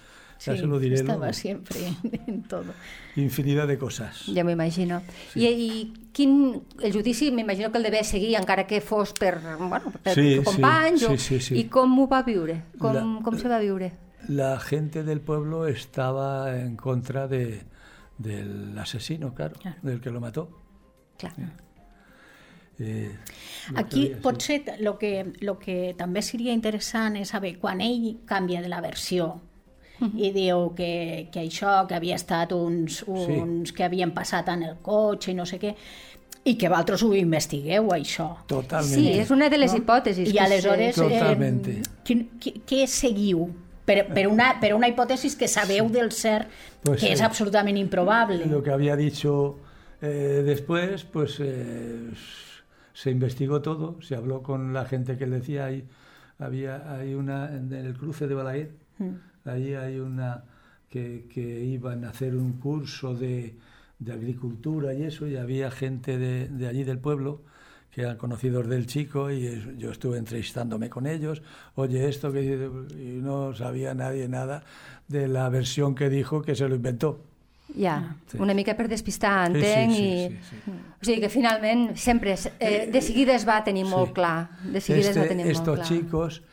[0.46, 1.34] Ya Sí, se lo diré estaba luego.
[1.34, 1.80] siempre
[2.28, 2.74] en todo.
[3.16, 4.26] Infinidad de cosas.
[4.36, 5.02] Ja m'ho imagino.
[5.34, 6.62] I, I quin...
[6.82, 11.00] El judici m'imagino que el devia seguir encara que fos per, bueno, per Sí, companys.
[11.00, 11.10] sí, o...
[11.12, 11.56] sí, sí, sí.
[11.60, 12.64] I com ho va viure?
[12.78, 13.94] Com, La- com se va viure?
[14.28, 17.64] La gente del pueblo estaba en contra de,
[18.18, 19.78] del asesino, claro, Claro.
[19.84, 20.50] del que lo mató.
[21.18, 21.32] Clar.
[22.80, 23.12] Eh,
[23.72, 24.16] lo Aquí sí.
[24.22, 28.82] potser el que, lo que també seria interessant és saber quan ell canvia de la
[28.84, 29.40] versió
[30.20, 34.74] i diu que, que això, que havia estat uns, uns que havien passat en el
[34.84, 35.72] cotxe i no sé què,
[36.44, 38.28] i que vosaltres ho investigueu, això.
[38.46, 39.00] Totalmente.
[39.00, 39.80] Sí, és una de les no?
[39.80, 40.34] hipòtesis.
[40.36, 41.00] I aleshores,
[42.04, 43.48] quin, qui- què seguiu?
[43.86, 46.50] Per, per, una, per una hipòtesi que sabeu del cert,
[46.84, 48.46] Pues, que és eh, absolutament improbable.
[48.46, 49.58] Lo que había dicho
[50.02, 52.12] eh, después, pues eh,
[52.96, 55.86] se investigó todo, se habló con la gente que le decía, hay,
[56.40, 58.72] había, hay una, en el cruce de Balaguer,
[59.44, 60.46] allí hay una
[60.90, 63.58] que, que iban a hacer un curso de,
[64.00, 67.42] de agricultura y eso, y había gente de, de allí del pueblo
[67.92, 71.42] que eran conocidos del chico y yo estuve entrevistándome con ellos,
[71.76, 74.64] oye esto que dice", y no sabía nadie nada
[75.10, 77.20] de la versión que dijo que se lo inventó.
[77.78, 78.38] Ja, Sí.
[78.40, 80.30] una mica per despistar, Sí, sí, entenc, sí, i...
[80.30, 80.72] sí, sí.
[81.02, 84.14] O sigui que finalment sempre, es- eh, de seguida es va tenir molt Sí.
[84.14, 85.88] clar, de seguida es va Este- tenir molt estos clar.
[85.88, 86.44] chicos,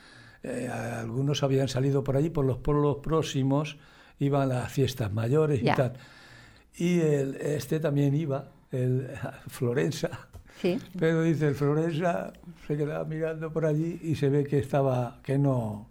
[0.42, 3.76] eh, algunos habían salido por allí, por los pueblos próximos,
[4.18, 5.72] iban a las fiestas mayores Ya.
[5.72, 5.92] y tal.
[6.76, 9.08] Y el, este también iba, el
[9.48, 10.10] Florenza.
[10.60, 10.78] Sí.
[10.98, 12.32] Pero dice, el Florenza
[12.66, 15.88] se quedaba mirando por allí y se ve que estaba, que no,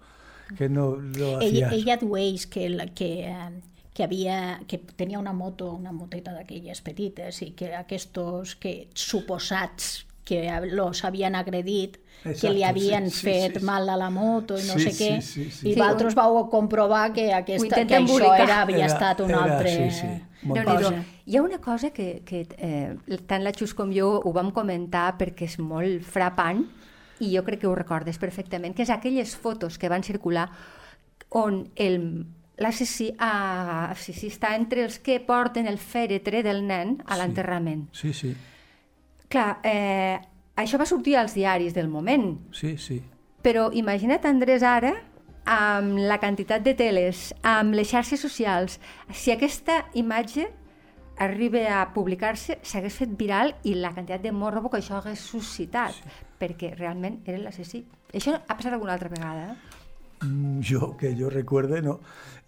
[0.57, 1.77] que no lo Ella, hacía.
[1.77, 3.49] ella dueix que, la, que, eh,
[3.93, 10.05] que, havia, que tenia una moto, una moteta d'aquelles petites i que aquests que suposats
[10.23, 13.65] que los havien agredit, que Exacte, li havien sí, fet sí, sí.
[13.65, 15.69] mal a la moto i no Sí, sé sí, què, sí, sí.
[15.69, 19.41] i Sí, vosaltres vau comprovar que, aquesta, que això era, havia Era- estat un era,
[19.43, 20.11] altre sí, sí,
[20.43, 21.03] déu nhi cosa.
[21.25, 22.93] Hi ha una cosa que, que eh,
[23.27, 26.61] tant la Xus com jo ho vam comentar perquè és molt frapant
[27.19, 30.47] i jo crec que ho recordes perfectament, que és aquelles fotos que van circular
[31.29, 32.25] on el
[32.57, 37.87] l'assassí ah, sí, sí, està entre els que porten el fèretre del nen a l'enterrament.
[37.95, 38.35] Sí, sí,
[39.31, 40.19] Clar, eh,
[40.59, 42.99] això va sortir als diaris del moment, sí, sí.
[43.41, 44.91] però imagina't, Andrés, ara,
[45.47, 48.79] amb la quantitat de teles, amb les xarxes socials,
[49.15, 50.49] si aquesta imatge
[51.21, 55.95] arriba a publicar-se, s'hagués fet viral i la quantitat de morbo que això hagués suscitat,
[55.95, 56.27] sí.
[56.41, 57.85] perquè realment era l'assassí.
[58.11, 59.80] Això ha passat alguna altra vegada, eh?
[60.21, 61.99] Mm, Yo, que yo recuerde, no.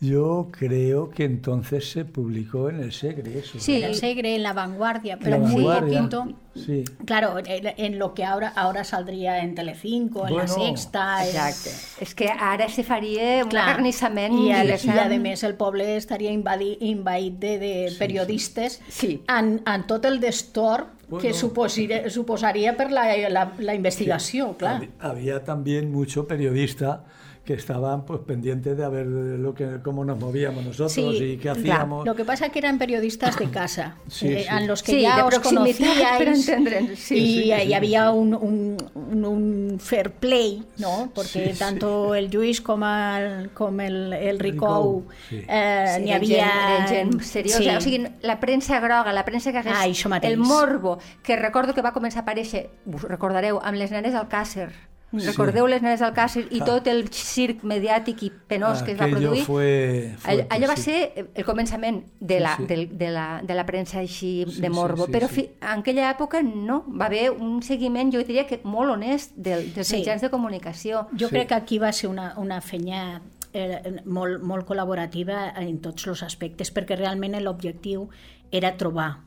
[0.02, 3.58] Yo creo que entonces se publicó en el Segre eso.
[3.58, 3.78] Sí.
[3.78, 6.00] En el Segre, en la vanguardia, pero la muy Vanguardia.
[6.00, 6.28] poquito.
[6.56, 6.84] Sí.
[7.06, 11.24] Claro, en lo que ahora, ahora saldría en Telecinco, en la Bueno, Sexta...
[11.24, 11.70] en- Exacte.
[12.04, 13.70] És que ara se faria un Clar.
[13.70, 14.66] acarnissament, I, a.
[14.66, 19.22] I, a més, el poble estaria invadi, invaït de, de periodistes Sí.
[19.30, 21.22] en, en tot el destorb Bueno.
[21.22, 24.82] que suposaria, suposaria per la, la, la investigació, clar.
[24.82, 27.06] Hab- Había también mucho periodista
[27.46, 32.06] que estaban pues pendientes de ver lo que cómo nos movíamos nosotros y qué hacíamos.
[32.06, 34.56] Lo que pasa que eran periodistas de casa, Sí, eh, sí.
[34.56, 38.78] en los que Sí, ya os conocíais sí, y, sí, sí, y había un, un,
[38.96, 41.12] un, un fair play, ¿no?
[41.14, 41.60] Porque Sí, sí.
[41.60, 45.44] tanto el Lluís com el, com el, el Ricou, sí.
[45.48, 46.48] eh, Sí, n'hi havia...
[46.88, 47.60] gent, gent seriosa.
[47.60, 47.70] Sí.
[47.76, 49.74] O sigui, la premsa groga, la premsa que hagués...
[49.76, 54.16] Ah, el morbo, que recordo que va començar a aparèixer, us recordareu, amb les nenes
[54.16, 54.93] al Càcer.
[55.14, 56.66] Recordeu les nenes al Càcer i Ah.
[56.66, 59.44] tot el circ mediàtic i penós que es va produir?
[59.46, 60.82] fue fuerte, Allò va sí.
[60.84, 62.68] ser el començament de la, Sí, sí.
[62.68, 65.34] del- de la, de la premsa així Sí, de sí, morbo, sí, però sí.
[65.36, 69.72] fi, en aquella època no, va haver un seguiment, jo diria que molt honest del,
[69.74, 69.98] dels Sí.
[69.98, 71.08] mitjans de comunicació.
[71.14, 71.36] Jo Sí.
[71.36, 73.22] crec que aquí va ser una, una fenya
[73.56, 78.10] eh, molt, molt col·laborativa en tots els aspectes, perquè realment l'objectiu
[78.52, 79.20] era trobar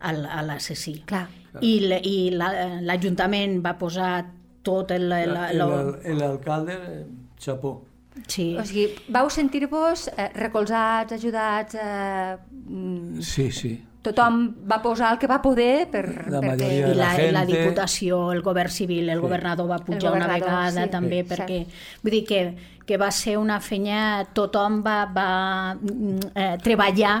[0.00, 1.02] l'assassí.
[1.04, 1.28] Clar.
[1.60, 4.26] I, l'Ajuntament va posar
[4.64, 5.10] tot el...
[5.12, 7.06] el, el, el, el- el alcalde eh,
[7.38, 7.84] chapó.
[8.26, 8.56] sí.
[8.58, 13.72] O sigui, vau sentir-vos eh, recolzats, ajudats, eh, mm, Sí, sí.
[14.04, 16.50] tothom va posar el que va poder per, La perquè...
[16.50, 19.22] majoria I de la, la la gente- Diputació, el govern civil, el Sí.
[19.22, 20.90] governador va pujar El una governador, vegada sí.
[20.90, 21.28] també, Sí.
[21.30, 21.58] perquè
[22.02, 22.42] vull dir que,
[22.86, 27.14] que va ser una fenya, tothom va, va mm, eh, treballar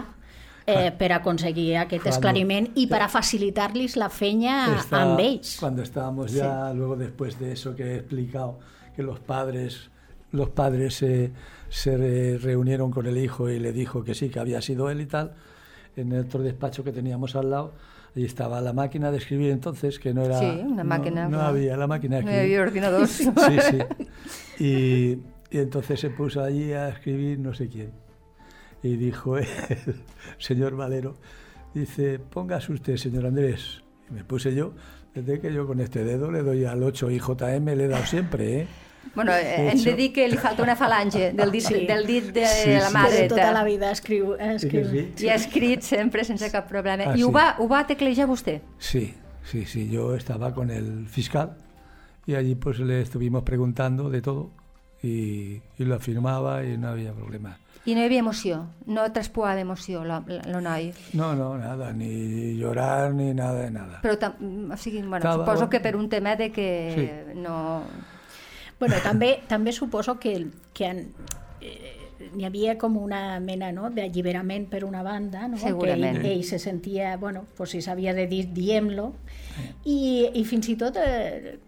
[0.66, 5.56] eh, per aconseguir aquest Cuando- esclariment i per a facilitar-los la fenya Está- amb ells.
[5.60, 8.58] Cuando estábamos ya, luego después de eso que he explicado,
[8.96, 9.90] que los padres,
[10.32, 11.32] los padres se,
[11.68, 15.00] se re- reunieron con el hijo y le dijo que sí, que había sido él
[15.00, 15.34] y tal,
[15.96, 17.72] en el otro despacho que teníamos al lado,
[18.16, 20.38] ahí estaba la máquina de escribir entonces, que no era...
[20.38, 21.44] Sí, una no- máquina, No, claro.
[21.48, 22.50] había la máquina de No escribir.
[22.50, 23.10] hi havia ordinadors.
[23.18, 24.64] Sí, sí.
[24.64, 27.90] Y, y entonces se puso allí a escribir no sé quién.
[28.84, 29.46] Y dijo el
[30.38, 31.16] señor Valero,
[31.72, 33.82] dice, póngase usted, señor Andrés.
[34.10, 34.74] Y me puse yo,
[35.14, 38.04] desde que yo con este dedo le doy al 8 y JM, le he dado
[38.04, 38.66] siempre, ¿eh?
[39.14, 41.86] Bueno, eh, De hem de hecho- dir que li falta una falange del dit, Sí.
[41.86, 42.94] del dit de Sí, la sí.
[42.94, 43.64] mà Que de tota la dreta.
[43.64, 45.12] vida escriu, Sí que escriu.
[45.16, 45.24] sí.
[45.26, 47.04] I ha escrit sempre sense cap problema.
[47.12, 47.32] Ah, I ho sí.
[47.32, 48.60] va, ho va teclejar vostè?
[48.78, 51.56] Sí, sí, sí, yo estaba con el fiscal
[52.26, 54.50] y allí pues le estuvimos preguntando de todo
[55.02, 57.58] y, y lo afirmaba y no había problema.
[57.86, 60.86] I no hi havia emoció, no traspuava emoció el noi.
[61.12, 63.98] No, no, nada, ni llorar ni nada de nada.
[64.02, 67.82] Però, tam- o sigui, bueno, Estava- suposo que per un tema de que no...
[68.80, 71.02] Bueno, també, també suposo que, que en,
[71.60, 71.92] eh,
[72.34, 75.56] n'hi havia com una mena no, d'alliberament per una banda, no?
[75.60, 79.12] Que ell, ell se sentia, bueno, pues si s'havia de dir, diem-lo,
[79.84, 81.58] i, i fins i tot eh,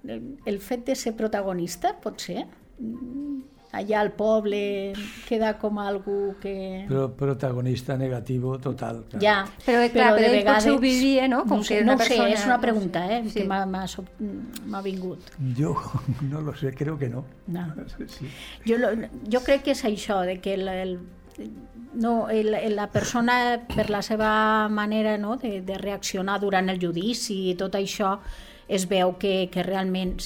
[0.47, 2.47] el fet de ser protagonista, pot ser,
[2.81, 3.43] mm,
[3.77, 4.93] allà al poble
[5.29, 6.85] queda com algú que...
[6.89, 9.05] Pero protagonista negativo total.
[9.09, 9.21] claro.
[9.23, 11.43] Ja, Però, eh, clar, però ell potser ho vivia, no?
[11.45, 13.41] Com no que sé, una no ho sé, persona- és una pregunta eh, Sí.
[13.41, 15.21] que m'ha- vingut.
[15.57, 15.75] Yo
[16.31, 17.25] no lo sé, creo que no.
[17.47, 17.67] No.
[18.07, 18.27] Sí.
[18.67, 18.89] Jo, lo,
[19.31, 20.99] jo crec que és això, de que el, el,
[21.95, 27.51] no, el, la persona, per la seva manera no, de, de reaccionar durant el judici
[27.51, 28.19] i tot això,
[28.69, 30.17] es veu que, que realment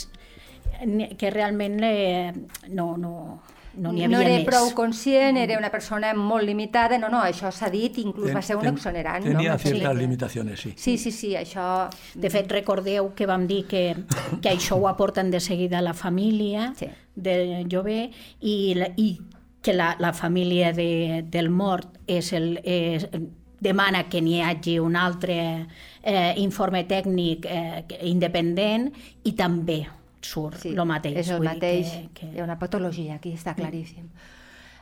[1.18, 2.32] que realment eh,
[2.68, 4.44] no no no n'hi havia no era més.
[4.48, 8.42] prou conscient, era una persona molt limitada, no, no, això s'ha dit, inclús Ten- va
[8.42, 9.22] ser un ten- exonerant.
[9.24, 9.58] Tenía no?
[9.58, 9.98] ciertas Sí.
[10.00, 10.72] limitaciones, sí.
[10.76, 11.88] Sí, sí, sí, això...
[12.16, 13.94] De fet, recordeu que vam dir que,
[14.42, 16.88] que això ho aporten de seguida la família Sí.
[17.14, 19.20] del jove i, la- i
[19.62, 23.06] que la, la família de, del mort és el, és,
[23.60, 25.68] demana que n'hi hagi un altre
[26.02, 28.90] eh, informe tècnic eh, independent
[29.22, 29.86] i també
[30.22, 31.16] surt Sí, el mateix.
[31.24, 32.30] És el mateix, Que, que...
[32.34, 34.10] hi ha una patologia aquí, està claríssim.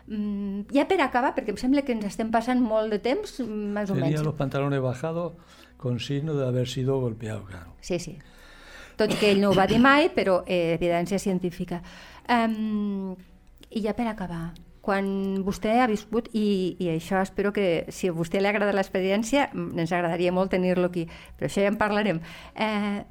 [0.08, 3.90] Mm, ja per acabar, perquè em sembla que ens estem passant molt de temps, més
[3.90, 4.22] o menys.
[4.24, 5.34] los pantalones bajados
[5.76, 7.74] con signo de haber sido golpeado, claro.
[7.80, 8.16] Sí, sí.
[8.96, 11.82] Tot que ell no ho va dir mai, però eh, evidència científica.
[12.28, 13.14] Um,
[13.70, 18.12] I ja per acabar, quan vostè ha viscut, i, i això espero que si a
[18.16, 21.04] vostè li agrada l'experiència, mm, ens agradaria molt tenir-lo aquí,
[21.36, 22.18] però això ja en parlarem.
[22.56, 23.04] Eh,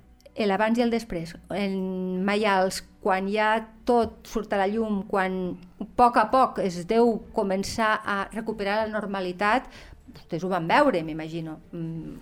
[0.46, 1.34] l'abans i el després.
[1.50, 3.56] En Mayals, quan ja
[3.88, 8.84] tot surt a la llum, quan a poc a poc es deu començar a recuperar
[8.84, 9.66] la normalitat,
[10.14, 11.60] vostès ho van veure, m'imagino.
[11.72, 12.20] Mm.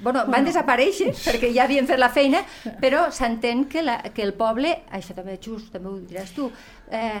[0.00, 2.44] Bueno, van desaparèixer perquè ja havien fet la feina,
[2.80, 6.50] però s'entén que, la, que el poble, això també just, també ho diràs tu,
[6.90, 7.20] eh,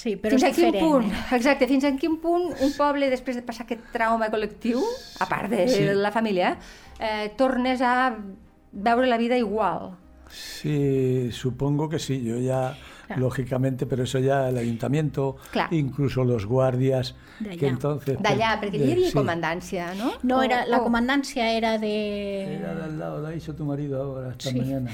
[0.00, 0.86] Sí, però fins és a quin diferent.
[0.86, 1.36] punt, eh?
[1.36, 4.80] exacte, fins a quin punt un poble, després de passar aquest trauma col·lectiu,
[5.20, 5.82] a part de Sí.
[5.98, 6.54] la família,
[7.00, 8.14] eh, tornes a
[8.72, 9.96] veure la vida igual.
[10.28, 12.22] Sí, supongo que sí.
[12.22, 13.22] Yo ya, Claro.
[13.22, 15.74] lógicamente, pero eso ya el ayuntamiento, Claro.
[15.74, 17.56] incluso los guardias, D'allà.
[17.58, 18.18] que entonces...
[18.22, 19.16] D'allà, perquè de- hi havia sí.
[19.18, 20.12] comandància, no?
[20.22, 22.54] No, O- era, la o- comandància era de...
[22.58, 24.58] Era de al lado, lo ha dicho tu marido ahora, esta Sí.
[24.60, 24.90] mañana.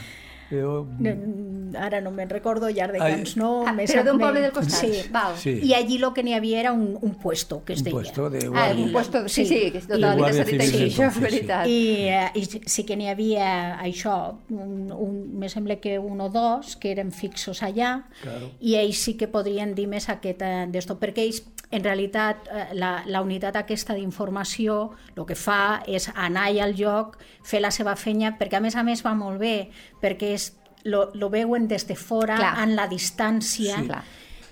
[0.51, 3.12] Yo- Mm, Ara no me'n recordo, llar de Ai.
[3.16, 3.64] Cans no...
[3.66, 4.81] Ah, més però d'un me- poble del costat.
[4.81, 5.03] Sí.
[5.12, 5.37] Val.
[5.37, 5.61] Sí.
[5.62, 7.95] I allí lo que n'hi havia era un, un puesto, que es un deia.
[7.95, 8.85] puesto de Ah, guardia.
[8.85, 9.55] un puesto, sí, Sí.
[9.66, 11.66] sí, que tota la I vida Guàrdia s'ha dit així, això és veritat.
[11.66, 16.29] I, eh, I sí que n'hi havia això, un, un, me sembla que un o
[16.31, 18.51] dos que eren fixos allà Claro.
[18.61, 22.66] i ells sí que podrien dir més aquest eh, d'esto, perquè ells en realitat eh,
[22.74, 27.97] la, la unitat aquesta d'informació el que fa és anar al lloc, fer la seva
[27.97, 29.68] feina, perquè a més a més va molt bé,
[30.01, 30.53] perquè és,
[30.87, 32.55] lo, lo veuen des de fora, Clar.
[32.64, 33.87] en la distància, Sí.
[33.91, 34.05] Clar.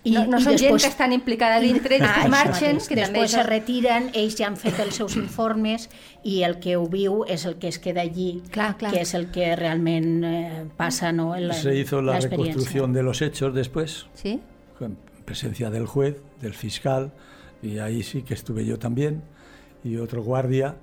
[0.05, 3.25] no, no són gent que estan implicada dintre, i Ah, després marxen, que també després
[3.25, 3.37] és...
[3.39, 5.89] se retiren, ells ja han fet els seus informes
[6.23, 8.93] i el que ho viu és el que es queda allí, Clar, clar.
[8.93, 11.35] que és el que realment eh, passa no?
[11.37, 14.41] en la, Se hizo la reconstrucción de los hechos después, Sí?
[14.79, 17.13] con presencia del juez, del fiscal,
[17.63, 19.23] y ahí sí que estuve yo también,
[19.83, 20.77] y otro guardia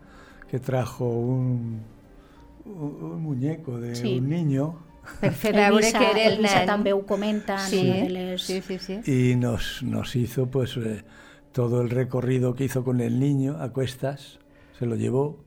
[0.49, 1.81] que trajo un,
[2.65, 2.73] un,
[3.03, 4.17] un muñeco de Sí.
[4.17, 4.79] un niño
[5.77, 6.67] Visa- que era el, el Visa nen.
[6.67, 8.41] també ho comenta en sí, una de les...
[8.41, 8.99] sí, sí, sí.
[9.05, 11.03] y nos, nos hizo pues eh,
[11.51, 14.39] todo el recorrido que hizo con el niño a cuestas,
[14.77, 15.43] se lo llevó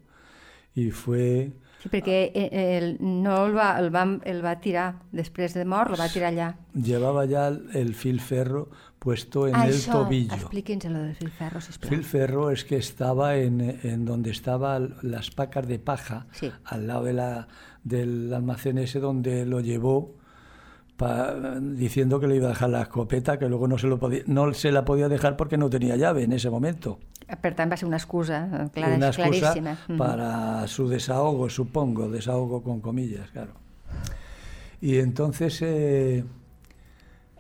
[0.74, 1.52] y fue
[1.85, 2.49] Sí, perquè eh,
[2.80, 6.32] el, no el va, el, va, el va tirar després de mort, el va tirar
[6.32, 6.49] allà.
[6.74, 10.32] llevaba ya el, el filferro puesto en Ah, el això, tobillo.
[10.35, 11.91] expliqui'ns lo del filferro, sisplau.
[11.91, 16.51] Filferro es que estaba en, en donde estaban las pacas de paja, Sí.
[16.64, 17.49] al lado de la,
[17.85, 20.14] del almacén ese donde lo llevó
[20.97, 24.22] pa- diciendo que le iba a dejar la escopeta, que luego no se, lo podía,
[24.26, 26.99] no se la podía dejar porque no tenía llave en ese momento.
[27.41, 29.78] Per tant, va ser una excusa eh, clara, Una excusa claríssima.
[29.89, 29.97] Mhm.
[29.99, 33.53] para su desahogo, supongo, desahogo con comillas, claro.
[34.80, 36.24] Y entonces eh,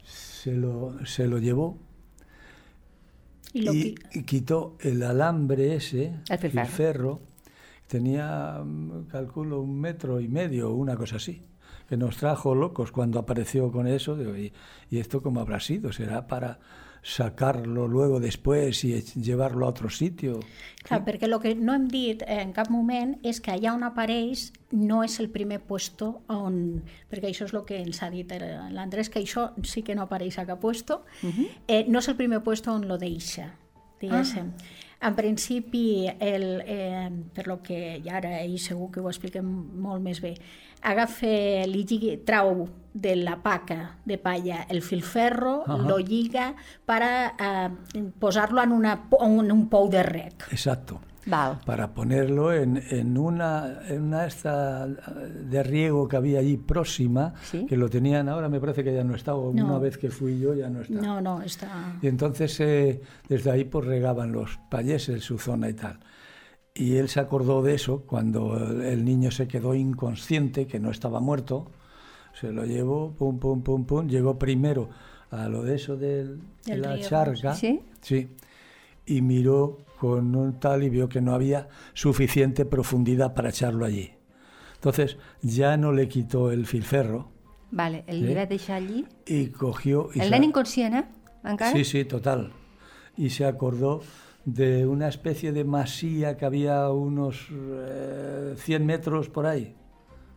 [0.02, 1.78] se, lo, se lo llevó
[3.54, 3.94] lo y,
[4.26, 6.64] quitó el alambre ese, El filferro.
[6.66, 7.20] filferro,
[7.86, 11.42] tenía, mm, calculo, un metro y medio o una cosa así,
[11.88, 14.16] que nos trajo locos cuando apareció con eso.
[14.16, 14.52] digo, ¿y,
[14.90, 15.92] y esto cómo habrá sido?
[15.92, 16.58] ¿Será para
[17.04, 20.40] sacarlo luego después y llevarlo a otro sitio?
[20.84, 24.50] clar, perquè el que no hem dit en cap moment és que allà on apareix
[24.72, 26.82] no és el primer puesto on...
[27.12, 28.40] Perquè això és el que ens ha dit eh,
[28.72, 31.04] l'Andrés, que això sí que no apareix a cap puesto.
[31.68, 33.52] eh, no és el primer puesto on lo deixa,
[34.00, 34.52] diguéssim.
[35.04, 39.44] En principi, el, eh, per lo que i ara ell segur que ho expliquem
[39.84, 40.32] molt més bé,
[40.80, 41.32] agafa,
[41.68, 45.76] li lligui, trau de la paca de palla el filferro, Ajá.
[45.88, 46.54] lo lliga
[46.86, 50.48] para eh, posar-lo en, una, en un pou de rec.
[50.50, 51.00] Exacto.
[51.26, 51.60] Val.
[51.64, 57.66] Para ponerlo en, en una, en una esta de riego que había allí próxima, Sí.
[57.66, 59.64] que lo tenían ahora, me parece que ya no está, o No.
[59.66, 60.94] una vez que fui yo ya no está.
[61.00, 61.68] No, no, està...
[62.02, 65.98] Y entonces eh, desde ahí pues regaban los payeses su zona y tal.
[66.74, 71.20] Y él se acordó de eso cuando el niño se quedó inconsciente, que no estaba
[71.20, 71.70] muerto,
[72.38, 74.88] se lo llevó, pum, pum, pum, pum, llegó primero
[75.30, 77.80] a lo de eso del- de la riego, charca, ¿sí?
[78.00, 78.28] sí,
[79.06, 84.12] y miró con un tal y vio que no había suficiente profundidad para echarlo allí.
[84.74, 87.30] Entonces ya no le quitó el filferro
[87.70, 88.34] Vale, el Sí.
[88.34, 89.06] va deixar allí.
[89.26, 90.08] y cogió...
[90.14, 91.04] Y El nen inconscient, eh?
[91.44, 91.72] Encara?
[91.72, 92.52] Sí, sí, total.
[93.16, 94.02] Y se acordó
[94.44, 99.74] de una especie de masía que había unos eh, 100 metros por ahí,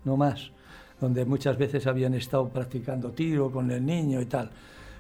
[0.06, 0.52] no más,
[1.00, 4.50] donde muchas veces habían estado practicando tiro con el niño y tal.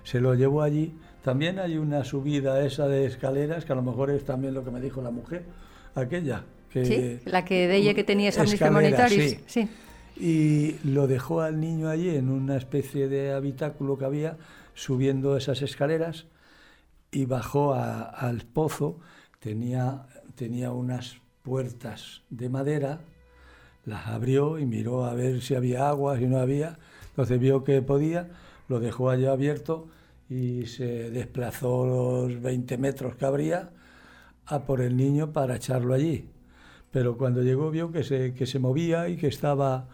[0.04, 0.94] Se lo llevó allí.
[1.28, 4.72] También hay una subida esa de escaleras, que a lo mejor es también lo que
[4.72, 5.44] me dijo la mujer,
[5.94, 6.46] aquella.
[6.72, 9.40] Que, Sí, la que deia que tenia somnis Escaleras, premonitoris.
[9.46, 9.68] sí.
[10.16, 14.38] Y lo dejó al niño allí en una especie de habitáculo que había,
[14.74, 16.28] subiendo esas escaleras,
[17.12, 18.98] y bajó a- al pozo.
[19.42, 20.06] Tenía,
[20.36, 23.02] tenía unas puertas de madera,
[23.84, 26.80] las abrió y miró a ver si había agua, si no había.
[27.10, 28.30] Entonces vio que podía,
[28.70, 29.90] lo dejó allá abierto
[30.30, 33.70] y se desplazó los 20 metros que habría
[34.46, 36.30] a por el niño para echarlo allí.
[36.92, 39.88] Pero cuando llegó vio que se, que se movía y que estaba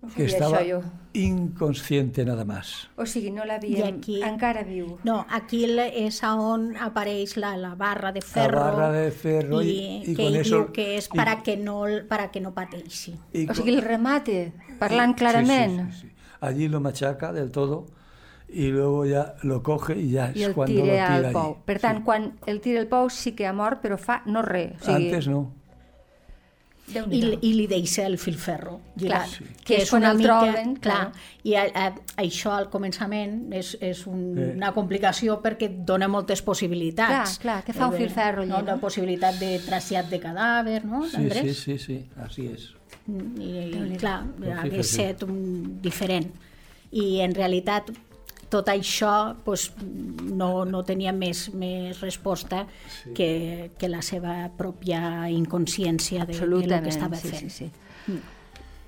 [0.00, 0.80] No que estaba jo.
[1.12, 2.88] inconsciente nada más.
[2.96, 3.96] O sigui, no I l'havíem...
[3.98, 4.98] aquí- Encara viu.
[5.02, 8.60] No, aquí és on apareix la, la barra de ferro.
[8.60, 11.56] barra de ferro i, i- i que con eso- diu que és i- para que
[11.56, 13.18] no, para que no pateixi.
[13.34, 15.90] Y O sigui, el remate, parlant Sí, clarament.
[15.92, 16.14] sí, sí, sí.
[16.40, 17.86] Allí lo machaca del todo
[18.50, 21.24] y luego ya lo coge y ya I es el cuando lo tira tira al
[21.26, 21.32] allí.
[21.34, 21.56] pou.
[21.64, 22.04] Per tant, Sí.
[22.04, 24.80] quan el tira al pou sí que ha mort, però fa no res.
[24.82, 25.52] O sigui, Antes no.
[26.88, 27.38] I.
[27.42, 29.44] I li deixa el filferro Clar, sí.
[29.62, 31.10] que és quan el troben, clar.
[31.10, 31.12] clar.
[31.44, 31.88] I a, a,
[32.22, 34.46] això al començament és, és un, Eh.
[34.56, 37.36] una complicació perquè et dona moltes possibilitats.
[37.42, 38.62] Clar, clar, què fa un Eh, filferro allí, No?
[38.62, 38.64] no?
[38.64, 41.58] La possibilitat de trasllat de cadàver, no, Sí, sí, Andrés?
[41.58, 42.70] sí, sí, así es.
[43.06, 43.94] I, Déu-n'hi-do.
[43.94, 44.22] i clar,
[44.56, 45.12] hagués fíjate.
[45.12, 46.32] set un diferent.
[46.90, 47.90] I en realitat
[48.48, 53.12] tot això pues, no, no tenia més, més resposta sí.
[53.16, 53.30] que,
[53.78, 57.52] que la seva pròpia inconsciència de, de que estava sí, fent.
[57.52, 58.22] sí, sí.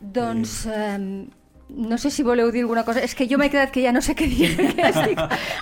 [0.01, 0.65] Doncs...
[0.67, 1.29] Eh,
[1.71, 3.01] no sé si voleu dir alguna cosa.
[3.01, 4.51] És que jo m'he quedat que ja no sé què dir.
[4.91, 5.21] estic...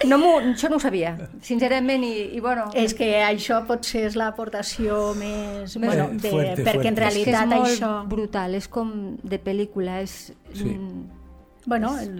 [0.08, 2.68] no això no ho sabia, sincerament, i, i bueno...
[2.72, 5.76] És que això potser és l'aportació més...
[5.76, 7.08] Més- Bueno, de, fuerte, perquè en fuerte.
[7.08, 7.92] és que és realitat molt això...
[8.08, 8.92] brutal, és com
[9.22, 10.18] de pel·lícula, és...
[10.54, 10.72] Sí.
[10.72, 11.17] mm,
[11.66, 12.16] Bueno, el-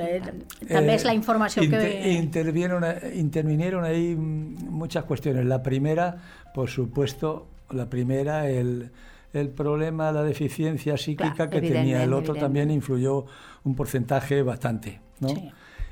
[0.68, 2.12] també és la informació inter- que...
[2.12, 2.84] intervinieron,
[3.14, 5.46] intervinieron ahí muchas cuestiones.
[5.46, 6.16] La primera,
[6.54, 8.90] por supuesto, la primera, el,
[9.32, 12.02] el problema, la deficiencia psíquica Claro, que tenía.
[12.02, 13.24] El otro también influyó
[13.64, 15.28] un porcentaje bastante, ¿no?
[15.28, 15.50] Sí.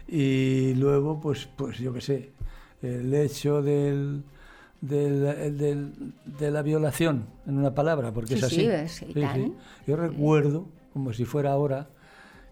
[0.08, 2.30] Y luego, pues, pues yo qué sé,
[2.82, 4.22] el hecho del,
[4.80, 5.92] del, del-
[6.38, 8.56] de la violación, en una palabra, porque Sí, es así.
[8.56, 9.50] sí, es-.
[9.86, 11.88] Yo recuerdo, como si fuera ahora,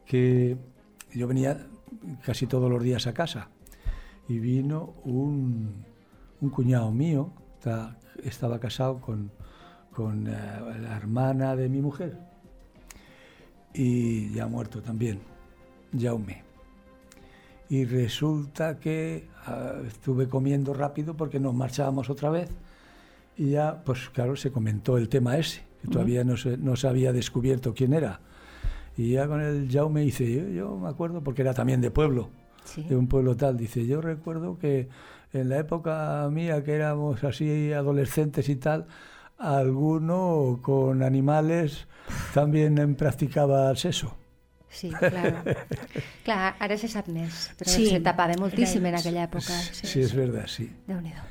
[0.07, 0.57] que
[1.15, 1.67] yo venía
[2.25, 3.49] casi todos los días a casa
[4.29, 5.85] y vino un,
[6.41, 9.31] un cuñado mío, ta- estaba casado con,
[9.93, 10.31] con eh,
[10.81, 12.17] la hermana de mi mujer
[13.73, 15.21] y ya muerto también,
[15.99, 16.43] Jaume.
[17.69, 22.51] Y resulta que ah, estuve comiendo rápido porque nos marchábamos otra vez
[23.37, 26.87] y ya, pues claro, se comentó el tema ese, que todavía no se, no se
[26.87, 28.21] había descubierto quién era.
[28.97, 32.31] Y ya con el Jaume dice, yo, yo me acuerdo, porque era también de pueblo,
[32.65, 32.85] sí.
[32.85, 34.89] de un pueblo tal, dice, yo recuerdo que
[35.33, 38.87] en la época mía, que éramos así adolescentes y tal,
[39.37, 41.89] alguno con animales
[42.33, 44.17] también practicaba sexo.
[44.69, 45.37] Sí, claro.
[46.25, 49.55] Clar, ara se sap més, però Sí, se tapava moltíssim en aquella època.
[49.71, 50.67] Sí, es verdad, sí.
[50.89, 51.23] Déu-n'hi-do.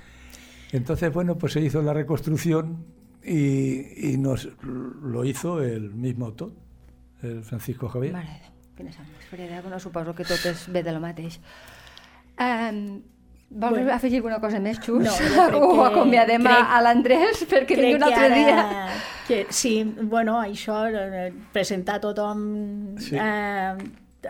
[0.72, 2.86] Entonces, bueno, pues se hizo la reconstrucción
[3.22, 6.54] y, y nos lo hizo el mismo autor,
[7.24, 8.14] el Francisco Javier.
[8.14, 9.62] Mare de Déu, quina sang més freda.
[9.62, 11.40] Bueno, suposo que tot és bé de lo mateix.
[12.40, 13.02] Um,
[13.50, 13.94] vols Bueno.
[13.94, 15.04] afegir alguna cosa més, Xus?
[15.06, 18.88] No, crec o que- acomiadem a, crec- a l'Andrés perquè vingui un altre que dia.
[19.28, 23.16] Que, sí, bueno, això, eh, presentar a tothom Sí.
[23.16, 23.76] eh,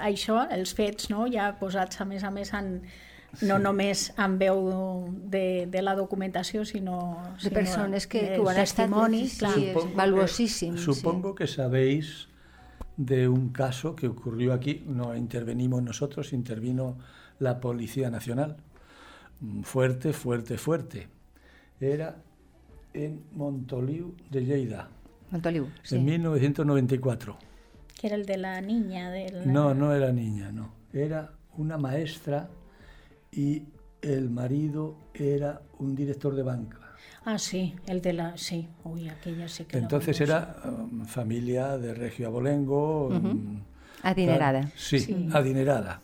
[0.01, 1.25] això, els fets, no?
[1.31, 2.81] ja posats a més a més en,
[3.47, 4.59] no només en veu
[5.31, 7.17] de, de la documentació, sinó...
[7.37, 8.85] De sinó persones que, que ho han estat.
[8.89, 9.53] testimonis, Sí, clar.
[9.53, 10.77] sí, és valuosíssim.
[10.77, 12.27] Supongo que sabéis
[12.97, 16.97] de un caso que ocurrió aquí, no intervenimos nosotros, intervino
[17.39, 18.57] la Policía Nacional.
[19.39, 21.07] Mm, Fuerte, fuerte, fuerte.
[21.79, 22.15] Era
[22.93, 24.89] en Montoliu de Lleida.
[25.31, 25.95] Montoliu, sí.
[25.95, 27.37] en 1994.
[27.99, 29.09] Que era el de la niña.
[29.09, 29.51] Del...
[29.51, 30.73] No, no era niña, no.
[30.93, 32.49] Era una maestra
[33.31, 33.63] y
[34.01, 36.82] el marido era un director de banca.
[37.25, 38.37] Ah, sí, el de la...
[38.37, 43.07] Sí, uy, aquella sí que Entonces era um, familia de Regio Abolengo.
[43.07, 43.59] um,
[44.01, 44.61] Adinerada.
[44.61, 44.71] tal.
[44.75, 45.29] Sí, Sí.
[45.31, 46.01] adinerada.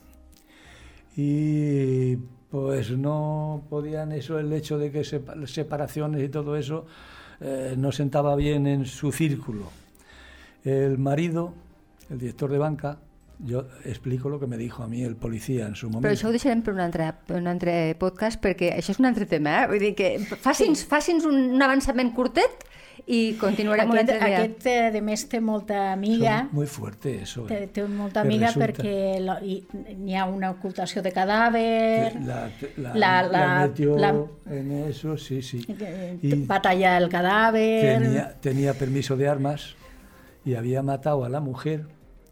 [1.17, 2.15] Y
[2.49, 6.85] pues no podían eso, el hecho de que sepa- separaciones y todo eso
[7.41, 9.69] eh, no sentaba bien en su círculo.
[10.63, 11.53] El marido,
[12.09, 12.97] el director de banca,
[13.39, 16.07] yo explico lo que me dijo a mí el policía en su momento.
[16.07, 19.05] Però això ho deixarem per un altre, per un altre podcast perquè això és un
[19.07, 19.63] altre tema.
[19.63, 19.67] Eh?
[19.71, 22.65] Vull dir que faci'ns faci'ns un, un avançament curtet
[23.09, 24.37] i continuarem un Aquest, altre dia.
[24.43, 26.41] aquest, eh, de més, té molta amiga.
[26.43, 27.45] Son muy fuerte eso.
[27.47, 27.67] Té, eh.
[27.73, 33.21] té molta Que amiga resulta- perquè n'hi ha una ocultació de cadàver, La, la, La-
[33.23, 34.13] la la- metió la-
[34.51, 35.65] en eso, sí, sí.
[35.79, 37.99] eh, Y va tallar el cadàver...
[38.03, 39.75] tenía, tenía permiso de armas
[40.45, 41.85] y había matado a la mujer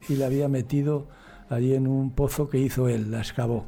[0.10, 1.08] y la había metido
[1.50, 3.66] allí en un pozo que hizo él, la excavó.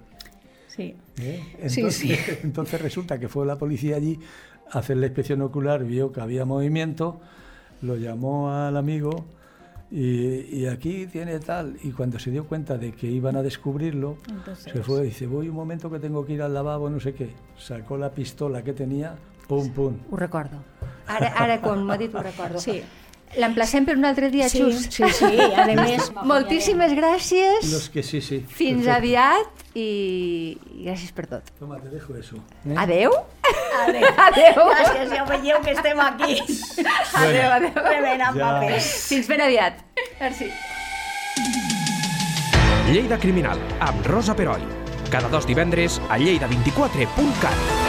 [0.68, 0.96] Sí.
[1.20, 1.44] ¿eh?
[1.68, 2.16] Sí, Entonces, sí.
[2.44, 4.20] entonces resulta que fue la policía allí
[4.72, 7.20] a hacer la inspección ocular, vio que había movimiento,
[7.82, 9.26] lo llamó al amigo
[9.92, 11.78] y, y aquí tiene tal.
[11.84, 15.26] Y cuando se dio cuenta de que iban a descubrirlo, Entonces- se fue y dice,
[15.28, 17.30] voy un momento que tengo que ir al lavabo, no sé qué.
[17.58, 19.16] Sacó la pistola que tenía,
[19.48, 19.98] pum, pum.
[21.08, 22.60] Ara, ara quan m'ho ha dit, ho recordo.
[22.60, 22.84] Sí.
[23.38, 24.88] L'emplacem per un altre dia, Sí, Xus.
[24.90, 26.08] sí, sí, a més...
[26.32, 27.68] Moltíssimes gràcies.
[27.72, 28.40] Los que sí, sí.
[28.50, 28.98] Fins Perfecto.
[28.98, 31.44] aviat i i gràcies per tot.
[31.60, 32.38] Toma, te dejo eso.
[32.66, 32.74] ¿eh?
[32.76, 33.12] Adeu.
[33.86, 34.08] Adéu.
[34.28, 34.66] Adéu.
[34.72, 36.40] Gràcies, ja veieu que estem aquí.
[37.14, 37.72] Adéu, adéu.
[37.76, 38.50] Remenant Ja.
[38.60, 38.90] papers.
[39.12, 39.78] Fins ben aviat.
[40.20, 40.50] Merci.
[42.90, 44.62] Lleida Criminal, amb Rosa Peroi.
[45.12, 47.89] Cada dos divendres a lleida24.cat.